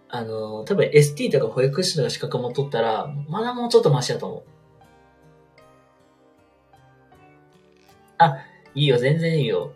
[0.07, 4.43] あの多分 ST とか保育士とか資格持っとったら、まだもうちょっとマシだと思う。
[8.19, 8.37] あ、
[8.73, 9.73] いいよ、全然いいよ。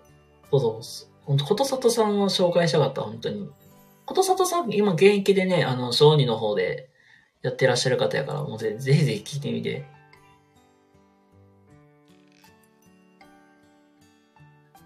[0.52, 1.10] そうそう。
[1.26, 3.50] ほんと、ことさとさんを紹介したかった、本当に。
[4.06, 6.90] ことさとさん、今現役でね、あの、小児の方で
[7.42, 9.95] やってらっしゃる方やから、もうぜぜひぜひ聞いてみて。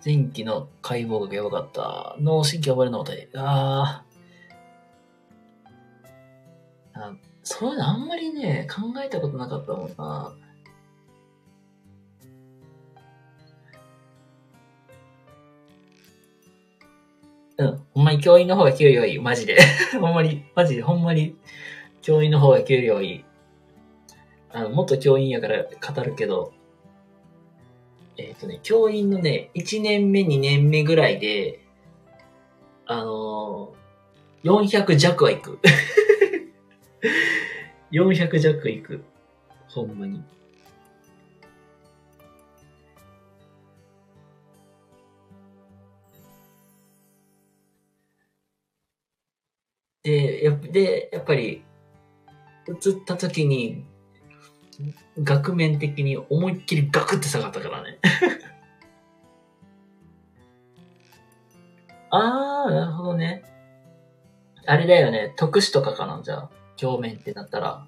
[0.03, 2.15] 前期の解剖学やばかった。
[2.19, 3.27] 脳神経覚えるのも大変。
[3.41, 4.09] ああ。
[7.43, 10.35] そういうのあんまりね、考えたことなかったもんな。
[17.57, 17.81] うん。
[17.93, 19.19] ほんまに教員の方が給料いい。
[19.19, 19.57] マジで。
[19.99, 21.35] ほんまに、マジで、ほんまに、
[22.01, 23.25] 教員の方が給料いい。
[24.51, 26.53] あの、元教員やから語るけど、
[28.21, 31.61] えっ、とね、教員のね、1年目、2年目ぐらいで、
[32.85, 35.57] あのー、400弱はいく。
[37.93, 39.05] 400弱いく。
[39.69, 40.21] ほんまに。
[50.03, 51.63] で、やっで、やっぱり、
[52.67, 53.85] 移った時に、
[55.23, 57.99] 額面的に思いっきりガクって下がったからね。
[62.11, 63.43] あー、なるほどね。
[64.65, 65.33] あれだよね。
[65.35, 66.49] 特殊とかかなじゃあ。
[66.81, 67.85] 表面ってなったら。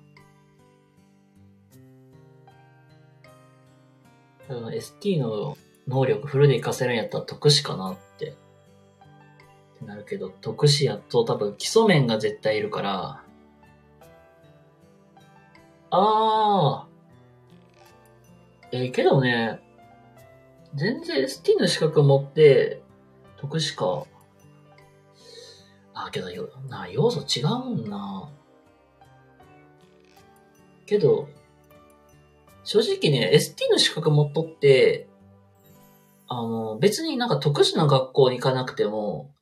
[4.48, 5.58] 多分 ST の
[5.88, 8.32] 能力フルで活かせるんやったら特殊かなって。
[8.32, 13.24] ってなるけど、特殊やと多分基礎面が絶対いるから。
[15.92, 16.91] あー。
[18.72, 19.59] えーけどね、
[20.76, 22.82] 全然 ST の資格持って、
[23.38, 24.05] 特殊か。
[25.93, 28.30] あ、けどよ、な、要素違うもんな。
[30.86, 31.28] けど、
[32.63, 35.07] 正直ね、ST の資格持っとって、
[36.28, 39.34] あの、別になんか特殊な学校に行かなくても、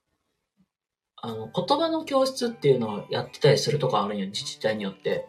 [1.17, 5.27] あの、言葉の教室っていうのをやってたりするとこあるんよ、自治体によって。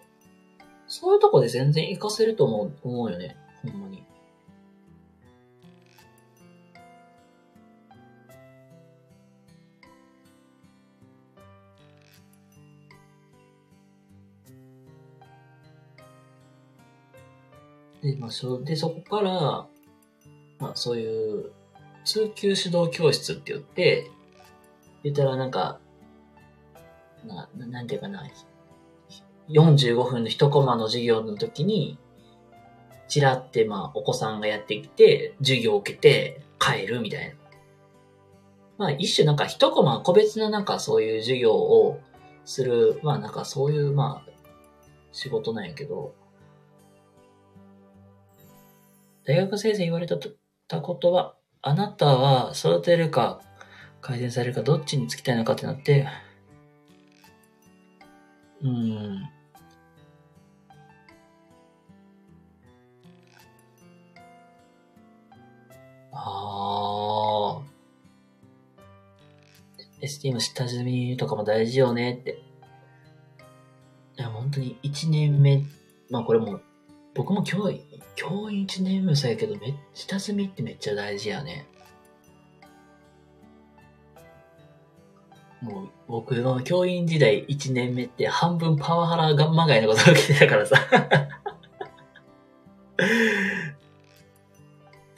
[0.86, 4.04] そういうとこで全然活かせると思う、思うよね、ほんまに。
[18.02, 19.30] で、まあ、そ、で、そこから、
[20.58, 21.52] まあ、そういう、
[22.04, 24.10] 通級指導教室って言って、
[25.02, 25.78] 言ったらなんか、
[27.24, 28.24] な、なんていうかな、
[29.50, 31.98] 45分の一コマの授業の時に、
[33.10, 37.34] ちらって、まあ、お子さんがやってきて、授業を受けて、帰るみたいな。
[38.78, 42.00] まあ、一種なんか一コマ個別のなんかそういう授業を
[42.44, 44.30] する、まあなんかそういう、まあ、
[45.12, 46.14] 仕事なんやけど、
[49.24, 50.16] 大学先生言われた
[50.68, 53.42] たことは、あなたは育てるか
[54.00, 56.06] 改善されるかどっちにつきたいのかってなって、
[58.62, 59.28] うん。
[66.12, 67.70] ああ。
[70.02, 72.42] STM 下積みとかも大事よねって。
[74.18, 75.64] いや、本当に1年目、
[76.10, 76.60] まあこれも、
[77.14, 77.82] 僕も教員、
[78.14, 81.66] 教員1年目もそうやけど、め下積みってめっちゃ大事やね。
[85.60, 90.76] もう、僕の教員時代1年目って半分パワハラガンマガイのことが来てたからさ。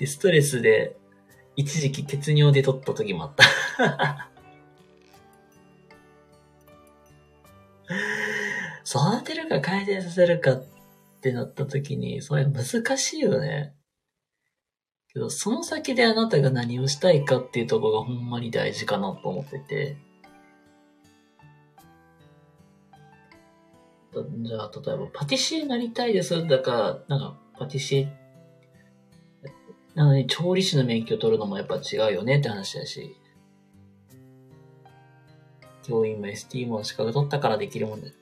[0.02, 0.96] で、ストレスで、
[1.54, 4.28] 一時期血尿で取った時もあった。
[9.14, 10.64] 育てるか改善させるかっ
[11.20, 12.64] てなった時に、それ難
[12.98, 13.76] しいよね。
[15.12, 19.96] けど、その先であなたが何をしたいかっていうとこがほんまに大事かなと思ってて。
[24.12, 26.44] じゃあ、例えば、パティシエになりたいです。
[26.48, 26.72] だか
[27.08, 28.21] ら、なんか、パティシエ、
[29.94, 33.16] なのに調理師の免許取るのもやっぱ違うよねって話だし。
[35.82, 38.12] 教員も ST も資格取ったからできるもんで。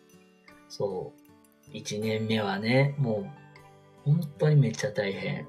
[0.68, 1.20] そう。
[1.72, 3.30] 一年目はね、も
[4.06, 5.46] う、本当にめっちゃ大変。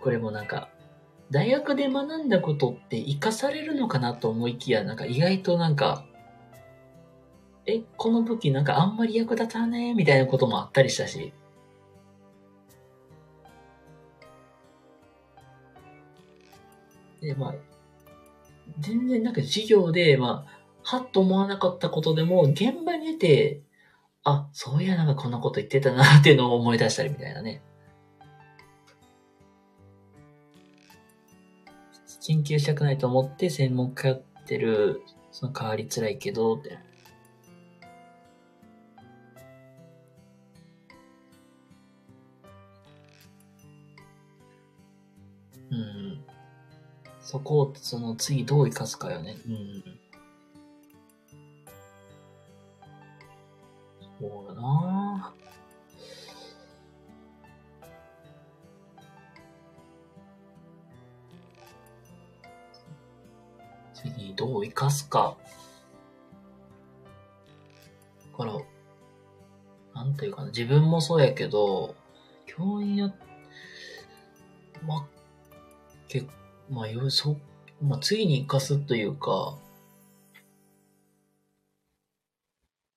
[0.00, 0.68] これもなんか、
[1.30, 6.04] 大学で学んだことって活かされるのかなと思いきや、なんか意外となんか、
[7.66, 11.32] え、この武器なんかあんまり役立たねえみたいなこともあったりしたし。
[17.20, 17.54] で、まあ、
[18.78, 23.62] 全然なんか授業で、まあ、はっと思わなかったことでも、現場に出て、
[24.24, 27.62] あ、そういやなんかこんなこと言ってたなっていうのを思い出したりみたいなね。
[32.26, 35.02] 研究したくないと思って専門家やってる、
[35.32, 36.78] その変わりづらいけど、って。
[45.70, 46.24] うん。
[47.30, 49.36] そこを、その次どう生かすかよね。
[49.46, 49.84] うん。
[54.18, 55.32] そうだな
[63.94, 65.36] 次どう生かすか。
[68.32, 68.54] だから、
[69.94, 71.94] なんていうかな、自分もそうやけど、
[72.46, 73.14] 教員や、
[74.84, 75.06] まあ、
[76.08, 76.26] け
[76.70, 77.36] まあ、よそ、
[77.82, 79.58] まあ、次に生かすというか、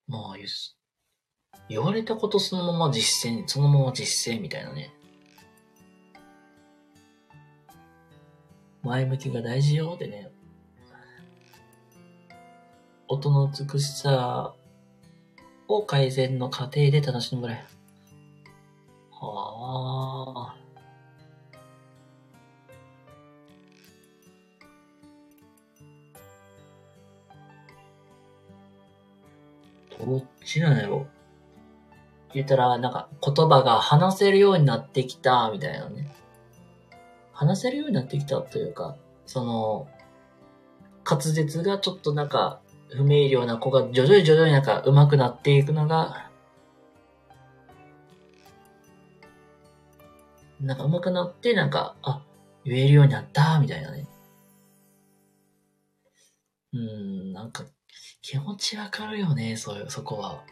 [0.08, 0.78] まあ、ゆす
[1.70, 4.94] 言われたことそのまま実践、そのまま実践みたいなね。
[8.84, 10.30] 前向きが大事よってね。
[13.08, 14.54] 音の美しさ
[15.68, 17.66] を改善の過程で楽しんでもらえ。
[19.12, 20.63] はあ。
[30.00, 31.08] どっちなんやろ
[32.34, 36.12] 言ったら、なんか言葉が話せるようになってきた、みたいなね。
[37.32, 39.88] 話せるようになってきたというか、その、
[41.06, 42.62] 滑舌がちょっとなんか
[42.96, 46.30] 不明瞭な子が徐々に徐々になんか上手くなっていくのが、
[50.62, 52.24] なんか上手くなって、なんか、あ、
[52.64, 54.08] 言えるようになった、みたいなね。
[56.72, 57.66] うん、なんか、
[58.24, 60.46] 気持ちわかるよね、そういう、そこは。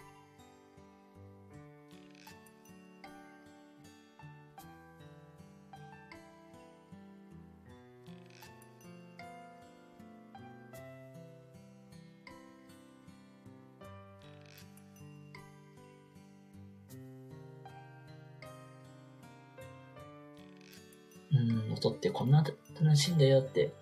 [21.32, 22.44] うん、音ってこんな
[22.82, 23.74] 楽しいんだよって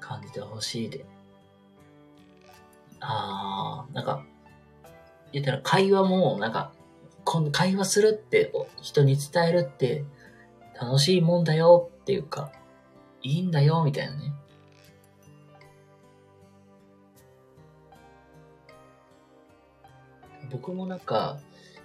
[0.00, 1.15] 感じてほしいで。
[3.00, 4.24] あー、なんか、
[5.32, 6.72] 言ったら会話も、なんか、
[7.24, 10.04] こん会話するって、人に伝えるって、
[10.80, 12.52] 楽しいもんだよっていうか、
[13.22, 14.32] いいんだよ、みたいなね。
[20.50, 21.38] 僕もなんか、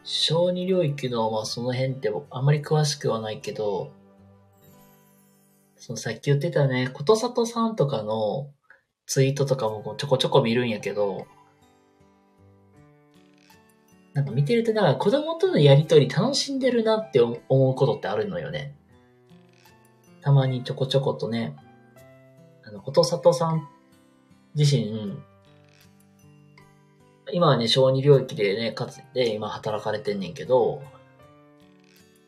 [0.03, 3.91] 小児領域の、まあその辺ってあんまり詳しくはないけど、
[5.77, 8.49] そのさっき言ってたね、ことさとさんとかの
[9.11, 11.27] ツイートとかもこうちょこちょこ見るんやけど、
[14.13, 18.73] なんか見てると、なんか子供とのやりとり楽しんでるなって思うことってあるのよね。
[20.21, 21.57] たまにちょこちょことね、
[22.63, 23.67] あの、ことさとさん
[24.55, 25.17] 自身、
[27.33, 30.81] 今はね、小児領域でね、かつて今働かれてんねんけど、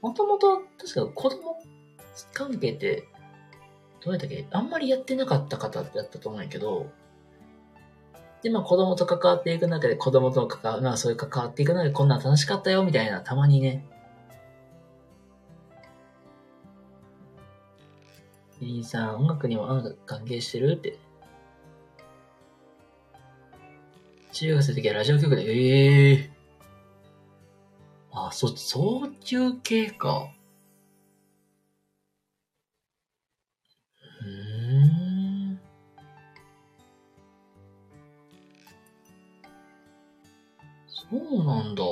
[0.02, 1.64] もともと、確か子供
[2.34, 3.08] 関係って、
[4.04, 4.46] どうやったっけ？
[4.52, 6.92] あんまりやってなかった方だったと思うんやけど、
[8.42, 13.86] で、まあ子供と関わっていく中で子供と関わ、まあそういう関わっていく中でこんなん楽しかったよみたいな、たまにね、
[18.60, 20.74] リンさん、音楽にも音楽関係してる？
[20.74, 21.00] って。
[24.34, 30.28] 中学生の時はラジオ局で、ええー、あ、そ、そういう系か。
[41.14, 41.84] そうなんだ。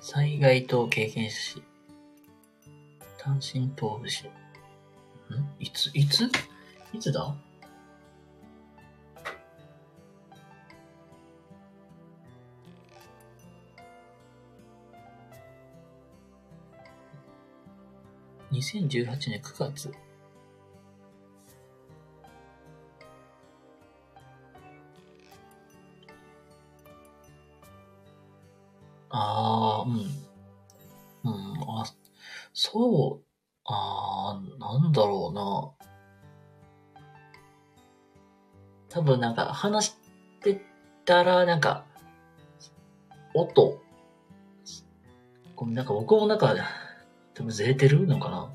[0.00, 1.60] 災害等経験者
[3.18, 4.28] 単身東部市。
[4.28, 4.30] ん？
[5.58, 6.30] いつ、いつ？
[6.92, 7.34] いつだ？
[18.52, 19.92] 2018年9月。
[29.10, 30.20] ああ、うん。
[31.24, 31.84] うん、あ、
[32.52, 33.24] そう、
[33.64, 35.90] ああ、なんだろうな。
[38.88, 39.96] 多分なんか話し
[40.40, 40.60] て
[41.04, 41.86] たら、なんか、
[43.34, 43.80] 音。
[45.54, 46.54] ごめん、なんか僕もなんか、
[47.40, 48.52] 多分ずれてるのかな？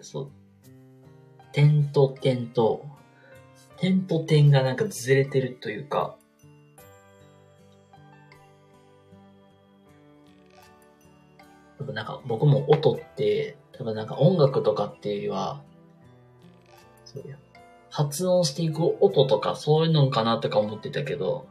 [0.00, 0.30] そう。
[1.52, 2.86] 点と点と、
[3.76, 6.16] 点と点がなんかずれてるというか、
[11.92, 15.60] なんか僕も音って、多分なんか音楽とかっていうよりは、
[17.04, 17.36] そうや、
[17.90, 21.46] 発音していく音とかそういうのかなとか思ってたけど、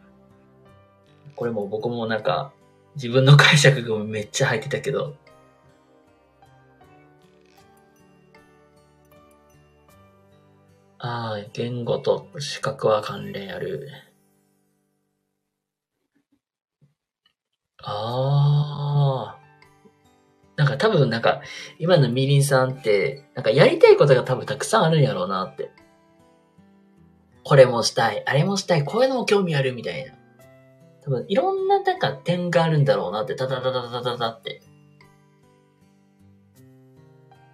[1.36, 2.54] これも僕もなんか
[2.96, 5.16] 自分の解釈がめっちゃ入ってたけど、
[11.00, 13.90] ああ、言語と視覚は関連ある。
[17.84, 19.40] ああ。
[20.56, 21.42] なんか多分なんか、
[21.80, 25.72] 今のみりんさんって、なんかやりたいことが多分たくさんあるんやろうなって。
[27.44, 30.14] これもしたい、あれもしたい、こういうのも興味あるみたいな。
[31.06, 34.62] 多分いろんななんか点があるんだろうなって、ダダダダダダダって。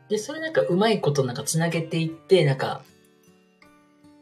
[0.07, 2.81] で、それなんかうまいことなんか繋げていって、なんか、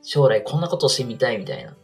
[0.02, 1.76] 将来こんなことしてみたいみたいな。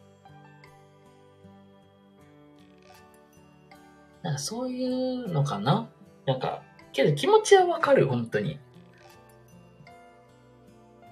[4.23, 5.87] なんかそういうのかな？
[6.25, 6.63] なんか、
[6.93, 8.57] けど気持ちはわかる、本当に。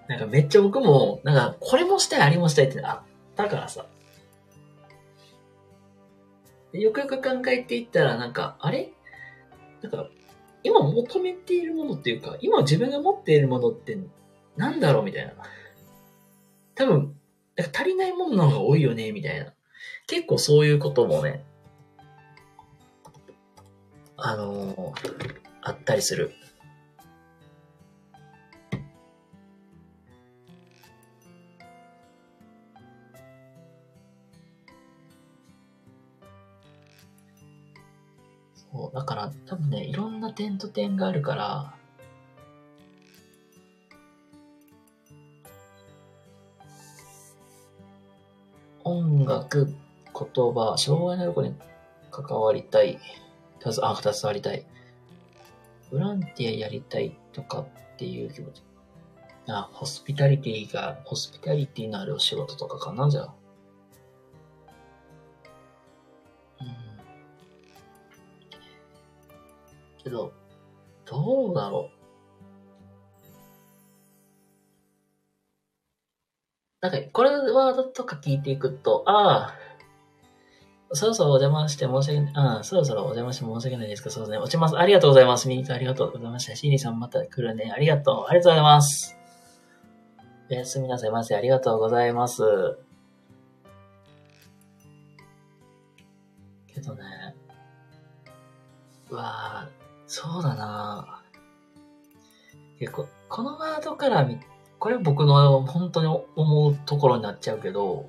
[0.08, 3.02] なんかめっちゃ僕も、なんかこれもしたい、あれもしたいってあっ
[3.36, 3.86] たからさ。
[6.74, 8.92] よくよく考えていったら、なんか、あれ？
[9.82, 10.10] なんか、
[10.64, 13.98] 今求めているものっていうか、今自分が持っているものって
[14.58, 15.34] なんだろうみたいな。
[16.76, 17.16] 多分、
[17.58, 19.54] 足りないものの方が多いよね、みたいな。
[20.08, 21.46] 結構そういうこともね、
[24.18, 26.34] あのー、あったりする。
[38.74, 41.76] そう、だから多分ね、いろんな点と点があるから、
[48.84, 49.74] 音楽、言
[50.54, 51.56] 葉、障害のある子に
[52.12, 53.00] 関わりたい。
[53.82, 54.66] あ、携わりたい。
[55.92, 57.66] ボランティアやりたいとかっ
[57.98, 58.64] ていう気持ち。
[59.48, 63.43] あ、ホスピタリティが、ホスピタリティのあるお仕事とかかな、じゃあ。
[70.04, 70.34] けど、
[71.06, 72.04] どうだろう。
[76.82, 82.34] なんか、これワードとか聞いていくと、ああ、そろそろお邪魔して申し訳ない。
[82.36, 84.38] ああ、そろそろお邪魔して申し訳ないですかそうですね。
[84.38, 84.78] 落ちます。
[84.78, 85.48] ありがとうございます。
[85.48, 86.56] ミニトありがとうございました。
[86.56, 87.72] シーリーさんまた来るね。
[87.76, 88.30] ありがとう。
[88.30, 89.18] ありがとうございます。
[90.52, 91.36] おやすみなさいませ。
[91.36, 92.44] ありがとうございます。
[96.68, 97.04] けどね。
[99.10, 99.83] うわぁ、
[100.16, 102.92] そうだなぁ。
[102.92, 104.40] ここのワードから見、
[104.78, 108.08] これ僕の本当に思うところになっちゃうけど、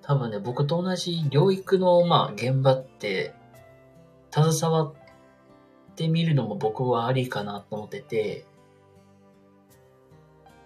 [0.00, 3.34] 多分ね、僕と同じ療育の、まあ、現場って、
[4.30, 4.94] 携わっ
[5.94, 8.46] てみるのも僕はありかなと思ってて、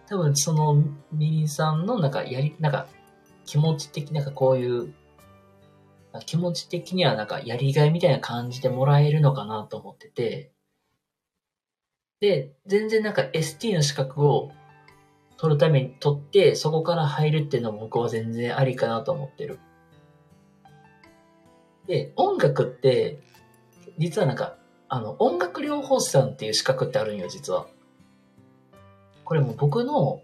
[0.07, 0.77] 多分その、
[1.11, 2.87] みりんさんのなんか、やり、なんか、
[3.45, 4.95] 気持ち的なんかこういう
[6.21, 10.53] 気持ち的にはなんかやりがいみたいな感じでもらえるのかなと思ってて、
[12.21, 14.53] で、全然なんか ST の資格を
[15.37, 19.59] 取るために取って、そこから入るっていうのも僕は全然ありかなと思ってる。
[21.87, 23.19] で、音楽って、
[23.99, 24.57] 実はなんか、
[24.89, 27.67] あの、音楽療法士さんっていう資格ってあるんよ、実は。
[29.25, 30.23] これも僕の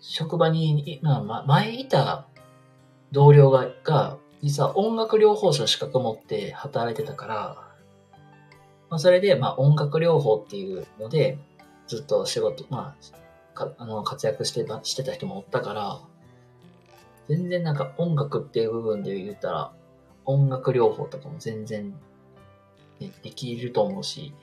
[0.00, 2.26] 職場に、まあ、前いた
[3.12, 7.34] 同僚が、が、実は音楽療法士の資格持って働いてたから、
[8.90, 11.38] まあ、それで、まあ、音楽療法っていうので、
[11.86, 12.94] ずっと仕事、ま
[13.54, 15.98] あ、かあの活躍してた、してた人もおったから、
[17.26, 19.72] 全然なんか音楽っていう部分で言ったら、
[20.26, 21.94] 音楽療法とかも全然、
[23.00, 24.34] ね、できると思うし、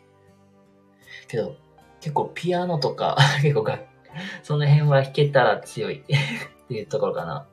[1.27, 1.55] けど、
[1.99, 3.79] 結構ピアノとか、 結構が、
[4.41, 7.45] その辺は弾けたら強いっていうところかな。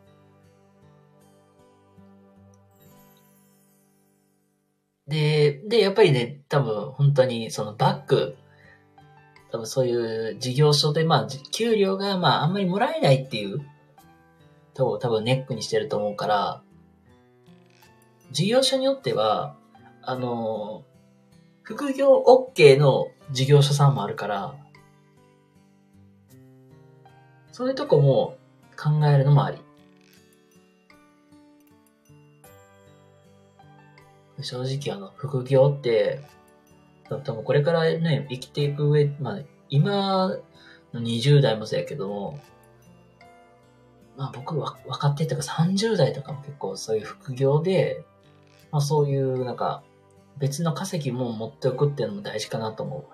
[5.08, 8.36] で、で、やっぱりね、多分本当にそのバック、
[9.50, 13.60] 多分そういう事業所で、まあ、給料がまああんまりもらえないっていう、
[14.74, 16.62] と多分ネックにしてると思うから、
[18.30, 19.56] 事業所によっては、
[20.02, 20.84] あの、
[21.62, 24.54] 副業 OK の事業所さんもあるから、
[27.52, 28.36] そういうとこも
[28.76, 29.58] 考えるのもあり。
[34.42, 36.20] 正直あの、副業って、
[37.08, 39.38] 多分これからね、生きていく上、まあ、
[39.70, 40.28] 今
[40.92, 42.38] の20代もそうやけども、
[44.16, 48.04] まあ僕は分かってたか30代とかも結構そういう副業で、
[48.72, 49.84] まあそういうなんか
[50.38, 53.04] 別の稼ぎも持っておくっていうのも大事かなと思う。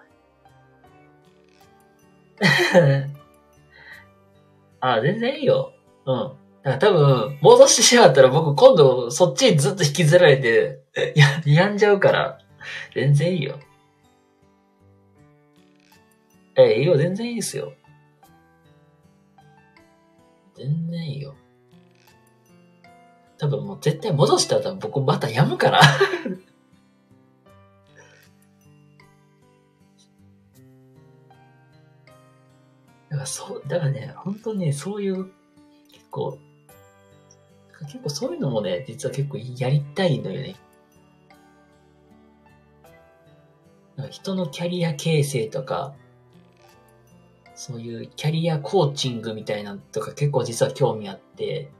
[4.80, 5.72] あ、全然いいよ。
[6.06, 6.32] うん。
[6.62, 12.38] だから多分、戻してしまったら僕今度そっちにずっと引きずられて、い や、病んじゃうから、
[12.94, 13.58] 全然いいよ。
[16.56, 17.72] え、いいよ、全然いいですよ。
[20.56, 21.34] 全然いいよ。
[23.38, 25.80] 多分もう絶対戻したら僕また病むから。
[33.10, 35.24] だからそう、だからね、本当にね、そういう、
[35.92, 36.38] 結構、
[37.86, 40.54] 結構そういうのもね、実は結構やりたいのよね。
[44.10, 45.94] 人のキャリア形成とか、
[47.54, 51.70] そういうキャリアコーチングみたいなのとか結構実は興味あって、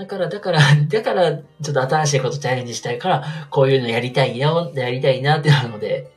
[0.00, 6.10] だから、だから、 だから、ちょっと新しいことチャレンジしたいから、こういうのやりたいな、やりたいなってなるので、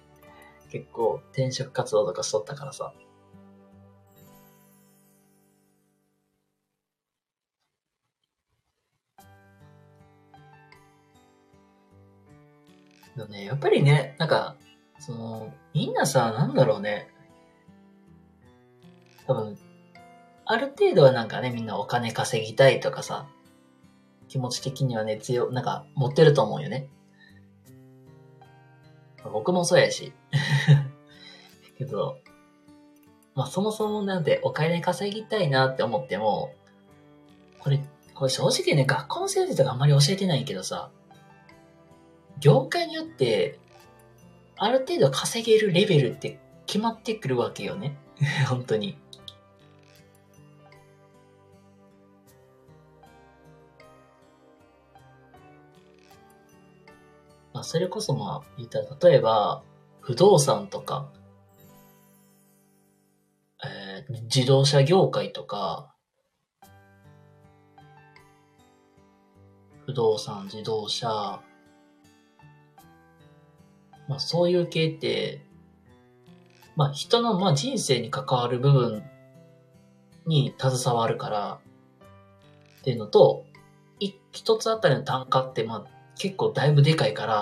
[0.71, 2.93] 結構転職活動とかしとったからさ。
[13.15, 14.55] でもね、やっぱりね、なんか、
[14.99, 17.07] その、みんなさ、なんだろうね。
[19.27, 19.57] 多分、
[20.45, 23.27] ある程度はなんかね、みんなお金稼ぎたいとかさ、
[24.27, 26.87] 気持ち的にはね、強、なんか、持ってると思うよね。
[29.31, 30.11] 僕もそうやし。
[31.77, 32.19] けど、
[33.35, 36.53] まあそもそもなんでお金稼ぎたいなって思っても、
[37.59, 37.79] これ、
[38.13, 40.91] これ正直ね、学校の先生とかあんまり教えてないけどさ、
[42.39, 43.59] 業界によって、
[44.57, 47.97] ある程度稼げるレベルって決まってくるわけよね。
[48.49, 48.97] 本当に。
[57.53, 59.63] まあ、それこそまあ、言ったら、例えば、
[60.01, 61.09] 不動産とか、
[63.63, 65.93] えー、自動車業界とか、
[69.85, 71.41] 不動産、自動車、
[74.13, 75.41] まあそういう系って、
[76.75, 79.03] まあ人のまあ人生に関わる部分
[80.27, 81.59] に携わるから、
[82.81, 83.43] っていうのと、
[84.31, 87.33] 一つあたりの単価ってまあ結構だいぶでかいから、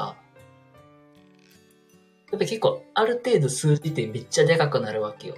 [2.32, 5.36] やっぱ結構ある程度数字ってめっちゃでかくなるわけよ。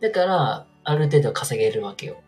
[0.00, 2.22] だから、ある程度稼げるわけよ。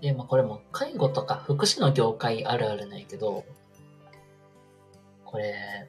[0.00, 3.44] で、まあこれも介護とか福祉の業界あるあるないけど、
[5.24, 5.88] これ、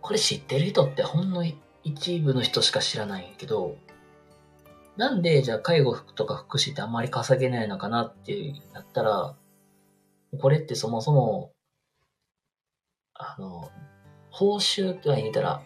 [0.00, 1.44] これ知ってる人ってほんの
[1.84, 3.76] 一部の人しか知らないけど、
[4.96, 9.34] なんでじゃあ介護とか福祉ってあんまり稼げないのかなってなったら、
[10.38, 11.52] これってそもそも、
[13.14, 13.70] あの、
[14.30, 15.62] 報酬とは言ったら、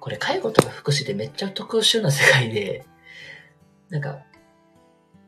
[0.00, 2.84] これ介護とか福祉ってめっちゃ特殊な世界で、
[3.88, 4.20] なんか、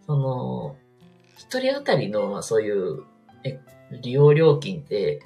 [0.06, 0.76] その、
[1.48, 3.04] 一人当たりの、まあそういう、
[3.44, 3.60] え、
[4.02, 5.20] 利用料金って、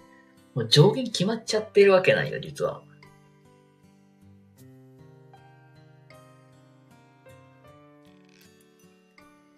[0.55, 2.83] もう上限決まっちゃってるわけなんよ、実は。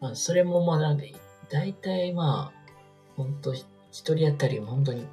[0.01, 1.05] まあ、それもまあなんか、
[1.51, 2.73] 大体まあ、
[3.17, 5.07] ほんと、一人当たり本当に、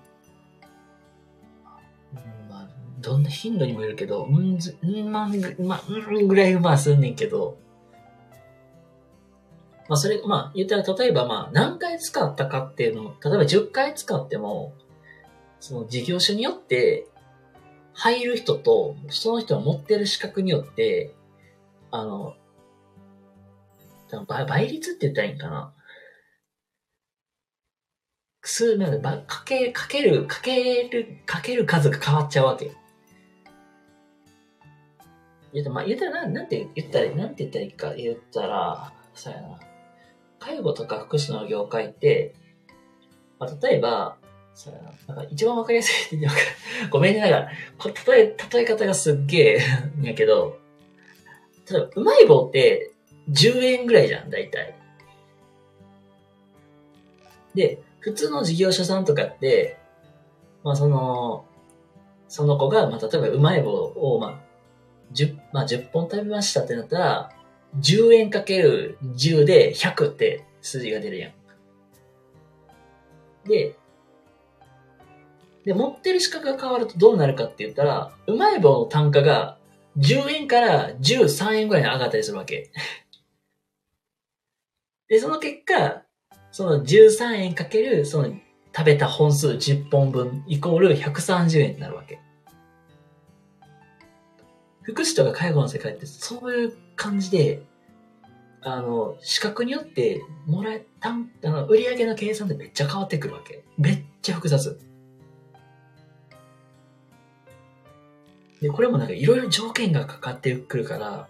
[2.50, 2.68] まあ、
[3.00, 7.58] どんな頻度にもよるけど、うんず、うんまん、まあ、うんぐらいまあすんねんけど、
[9.90, 14.74] まあそれ、まあ言ったら例えばまあ何回使ったかっていうのも、例えば10回使っても、
[15.60, 17.08] その事業所によって
[17.94, 21.14] 入る人と、その人が持ってる資格によって、
[21.92, 22.36] あの、
[24.48, 25.74] 倍率って言ったらいいんかな。
[28.42, 32.72] 数、なんか、かけ、かける、かける、かける数が変わっちゃうわけ。
[35.54, 39.60] 言った、まあ、言ったら、なん、なんて言ったら、なんて言ったらいいか言ったら、そうやな。
[40.40, 42.34] 介護とか福祉の業界って、
[43.40, 44.18] まあ、例えば、
[44.54, 45.16] そうやな。
[45.16, 46.28] なんか一番わかりやすいって
[46.90, 47.52] ごめんね、なんか、
[48.12, 49.60] 例え、例え方がすっげえ
[50.02, 50.58] やけど、
[51.70, 52.92] 例えば、うまい棒って
[53.30, 54.76] 10円ぐらいじゃん、大体。
[57.54, 59.78] で、普通の事業者さんとかって、
[60.64, 61.46] まあその、
[62.28, 64.40] その子が、まあ例えばうまい棒を、まあ、
[65.14, 67.32] 10、まあ10本食べましたってなったら、
[67.80, 71.34] 10円かける10で100って数字が出るやん。
[73.48, 73.76] で、
[75.66, 79.58] で、持ってる資格が変わるとどうなるかって言ったら、うまい棒の単価が
[79.98, 82.72] 10円から13円ぐらいに上がったりするわけ。
[85.10, 86.04] で、その結果、
[86.52, 88.34] その13円かける、その
[88.76, 92.20] 食べた本数10本分イコール130円になるわけ。
[94.84, 97.62] 福祉とか介護の世界ってそういう感じで、
[98.62, 103.64] あの、資格によって、もらえ、たん、あの、売上の計算でめっちゃ変わってくるわけ。
[103.78, 104.80] めっちゃ複雑。
[108.62, 111.28] で、これもなんかいろいろ条件がかかってくるから、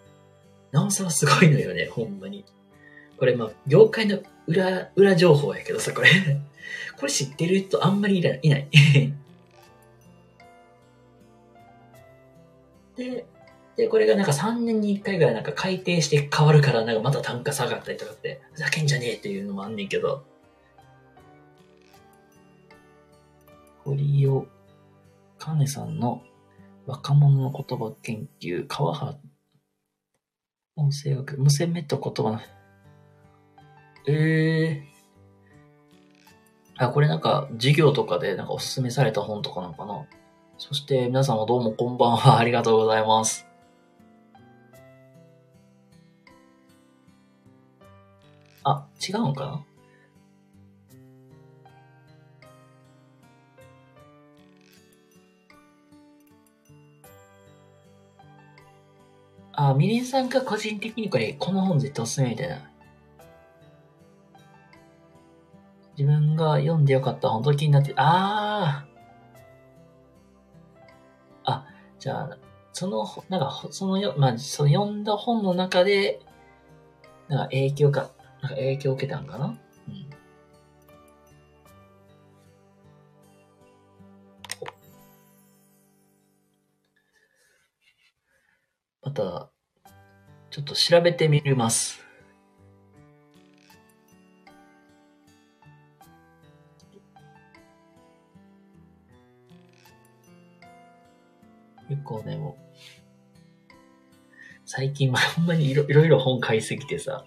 [0.71, 2.45] なおさらすごいのよね、ほんまに。
[3.17, 6.09] これまあ、業界の裏、裏情報やけどさ、これ
[6.97, 8.69] これ知ってる人あんまりいない。
[12.95, 13.25] で、
[13.77, 20.23] で、これがなんか3年に1回ぐらいなんか改定して変わるから、なんかまた単価下がったりとかって、ふざけんじゃねえっていうのもあんねんけど。
[23.85, 24.45] 堀尾
[25.37, 26.21] かねさんの
[26.87, 29.15] 若者の言葉研究、川原
[30.75, 32.41] 音声学、無線メット言葉の、
[34.07, 40.05] ええー、あ、これなんか授業とかでなんかおすすめされた本とかなのかな
[40.57, 42.39] そして皆様どうもこんばんは。
[42.39, 43.46] ありがとうございます。
[48.99, 49.63] 違うんかな？
[59.59, 62.69] あ、みりんさんが個人的にこれ、この本絶対おすすめみたいな。
[65.97, 68.85] 自分が読んでよかった本当気になって、あ
[71.43, 71.51] あ。
[71.51, 71.65] あ、
[71.97, 72.37] じゃあ、
[72.71, 76.19] その、なんか、そのよ、まあ、その読んだ本の中で、
[77.27, 78.11] なんか影響か、
[78.41, 79.45] なんか影響を受けたんかな？
[79.87, 80.09] うん。
[89.01, 89.49] また、
[90.49, 92.05] ちょっと調べてみます。
[101.89, 103.73] 結構ね、もう、
[104.65, 107.25] 最近、まあ、ほんまにいろいろ本買いすぎてさ、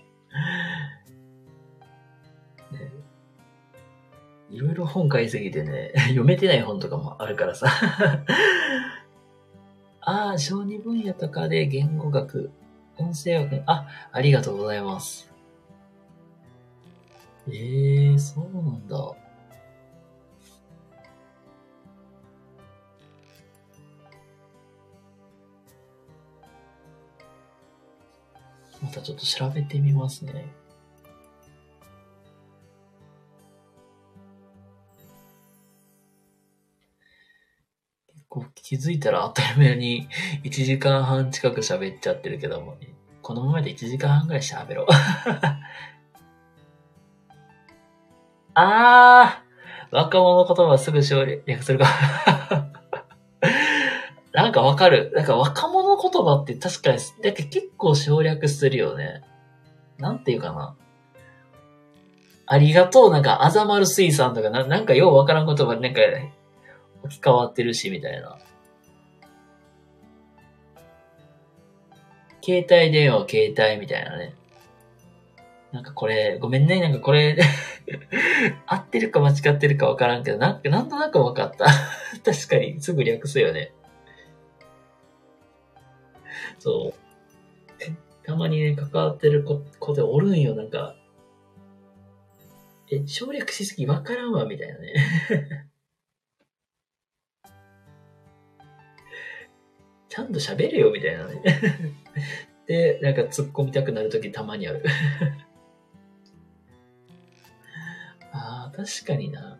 [4.50, 7.68] いろいろ本買いすぎてね、 読めてない本とかもあるからさ。
[10.02, 12.50] ああ、小児分野とかで言語学、
[12.96, 15.30] 音声学、あ、ありがとうございます。
[17.48, 18.96] ええー、そうなんだ。
[28.82, 30.46] またちょっと調べてみますね。
[38.70, 40.08] 気づいたら当たり前に
[40.44, 42.76] 1時間半近く喋っちゃってるけども、
[43.20, 44.86] このままで1時間半ぐらい喋ろう。
[48.54, 51.86] あー若者言葉すぐ省略するか。
[54.32, 55.10] なんかわかる。
[55.16, 59.24] なんか若者言葉って確かに、だけ結構省略するよね。
[59.98, 60.76] なんていうかな。
[62.46, 66.02] ありがとう、なんか、あざまる水産とかな、なんかようわからん言葉なんか、
[67.02, 68.38] 置き換わってるし、みたいな。
[72.50, 74.34] 携帯電話、携帯みたいなね。
[75.70, 77.38] なんかこれ、ごめんね、なんかこれ
[78.66, 81.66] 合ってるか間違ってるかわからんけど、なんか、なんとなくわかった。
[82.24, 83.72] 確かに、すぐ略すよね。
[86.58, 87.00] そう。
[88.24, 90.96] たまにね、関わってる子子でおるんよ、なんか。
[92.90, 94.94] え、省略しすぎわからんわ、みたいなね。
[100.08, 101.40] ちゃんと喋れよ、みたいなね。
[102.66, 104.84] で、なんか突っ込みたくなるときたまにある。
[108.32, 109.58] ああ、確かにな。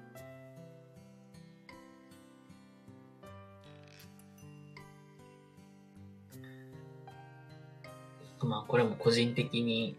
[8.43, 9.97] まあ、これも個人的に、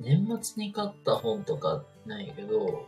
[0.00, 2.86] 年末に買った本とかないけど、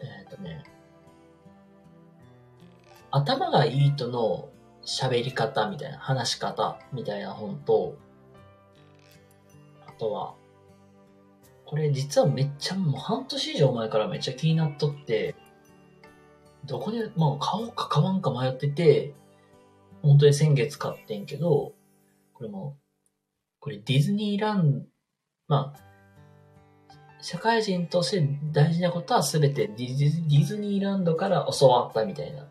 [0.00, 0.64] えっ、ー、とね、
[3.10, 4.48] 頭がいい人の
[4.84, 7.96] 喋り方みたいな、話し方みたいな本と、
[9.86, 10.34] あとは、
[11.66, 15.34] これ実はめっちゃもう半年以上前からめっちゃ気になっとって、
[16.64, 19.14] どこで、まあ買おうか買わんか迷ってて、
[20.02, 21.72] 本当に先月買ってんけど、
[22.32, 22.76] これも、
[23.60, 24.86] これディズニーランド、
[25.48, 25.90] まあ、
[27.20, 32.46] 社会人として大事なことは全てディズニーランドから教わったみたいな。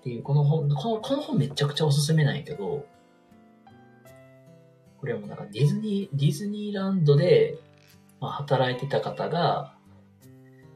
[0.00, 2.86] っていう、この本、このこの本めちゃくちゃおすすめなんやけど、
[4.98, 7.58] これもなんかディズニー、ディズニーランドで、
[8.20, 9.74] まあ、働いてた方が、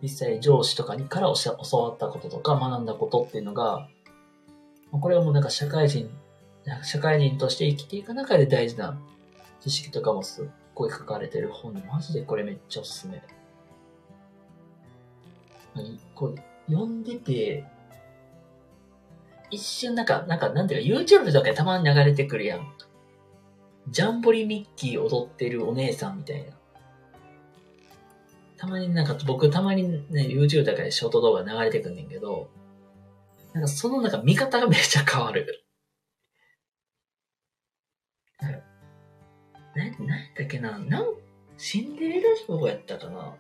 [0.03, 3.89] 実際上司とかにから教わったこととか学んだことっていうのが、
[4.91, 6.11] これはもうなんか社会人、
[6.83, 8.99] 社会人として生きていく中で大事な
[9.61, 13.23] 知識とかもすっごい書かれてる本で、マジでこれめっちゃおすすめ。
[16.15, 17.65] これ読んでて、
[19.51, 22.75] 一瞬なんか、なんか、なんていうか、YouTube とかたまに流れてくるやん。
[23.89, 26.53] ジャンボリミッキー踊ってるお姉さんみたいな。
[28.57, 32.51] たまになんか、僕たまにね、YouTube とかでショート動画流れてくんねんけど、
[33.53, 35.65] なんかそのなんか見方がめっちゃ変わる。
[39.75, 41.05] な、なんだっけな、なん、
[41.57, 43.37] シンデレラ城やったかな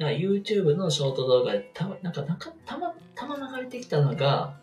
[0.00, 4.58] なんか YouTube のショート動画でた、なんか、なんか、たま、たま流れてきたのが、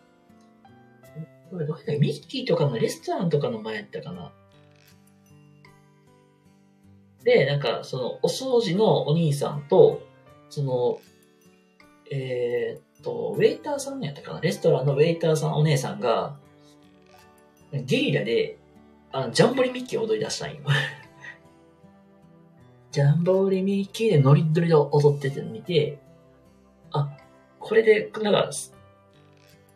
[1.52, 4.34] これどうやミッキーとかのレストランとかの前やったかな。
[7.24, 10.02] で、なんか、その、お掃除のお兄さんと、
[10.50, 11.00] その、
[12.10, 14.42] えー、っと、ウェイターさんやったかな？
[14.42, 16.36] レストランのウェイターさんお姉さんが、
[17.72, 18.58] ゲリラで、
[19.12, 20.62] あの、ジャンボリミッキー踊り出したんよ。
[22.98, 26.00] ジャンボリミッキーでノリノリで踊ってて見て、
[26.92, 27.16] あ、
[27.60, 28.50] これで、なんか、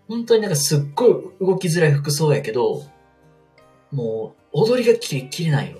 [0.07, 2.81] 本当になんかすっごい動きづらい服装やけど、
[3.91, 5.77] もう、踊りが切れ、切れないよ。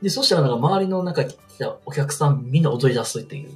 [0.00, 3.50] で、そしたらなんか周りの中来たお客さんみんな踊り出すっていう。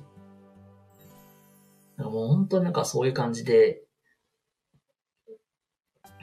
[1.97, 3.81] なんかもう本当になんかそういう感じで、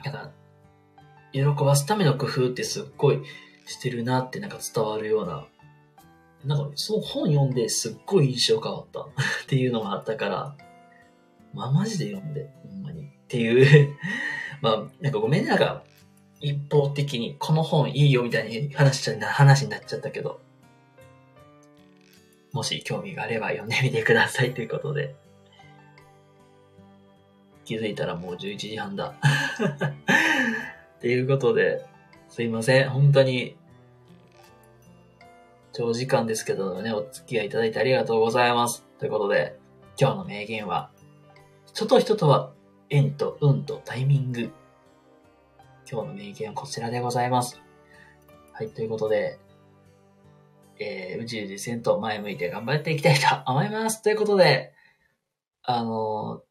[0.04, 0.30] なんか、
[1.32, 3.20] 喜ばすための工夫ってすっごい
[3.66, 5.48] してるなってなんか伝わるような
[6.44, 9.06] なんか、その本読んですっごい印象変わった っ
[9.46, 10.56] ていうのがあったから、
[11.54, 13.04] まあ、マジで読んで、ほんまに。
[13.04, 13.96] っていう
[14.60, 15.84] まあ、なんかごめんね、なんか、
[16.40, 20.40] 一方的にこの本いいよみたいに話しちゃ話になっちゃったけど、
[22.52, 25.14] もし興味があれば読んでみてくださいということで。
[27.64, 29.14] 気づいたらもう11時半だ。
[30.98, 31.84] っていうことで、
[32.28, 32.90] すいません。
[32.90, 33.56] 本当に
[35.72, 38.84] 長時間ですけどね、お付き合いいただいてありがとうございます。
[38.98, 39.58] ということで、
[39.98, 40.90] 今日の名言は、
[41.66, 42.52] 人と人とは
[42.90, 44.52] 縁と運とタイミング。
[45.90, 47.60] 今日の名言はこちらでございます。
[48.52, 49.38] はい、ということで、
[50.78, 54.02] えー、宇宙実践と前向いて頑張っていきたいと 思います。
[54.02, 54.74] ということで、
[55.62, 56.42] あの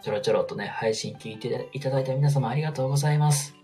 [0.00, 3.54] ー、ちょろちょろとね、配信聞いていただいた皆様ありがとうございます。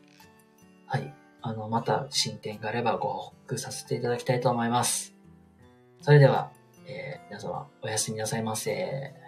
[0.86, 1.19] はい。
[1.42, 5.14] あの、また進展があればご報告させていただきたいと思います。
[6.02, 6.50] それでは、
[6.86, 9.19] えー皆様、おやすみなさいませ。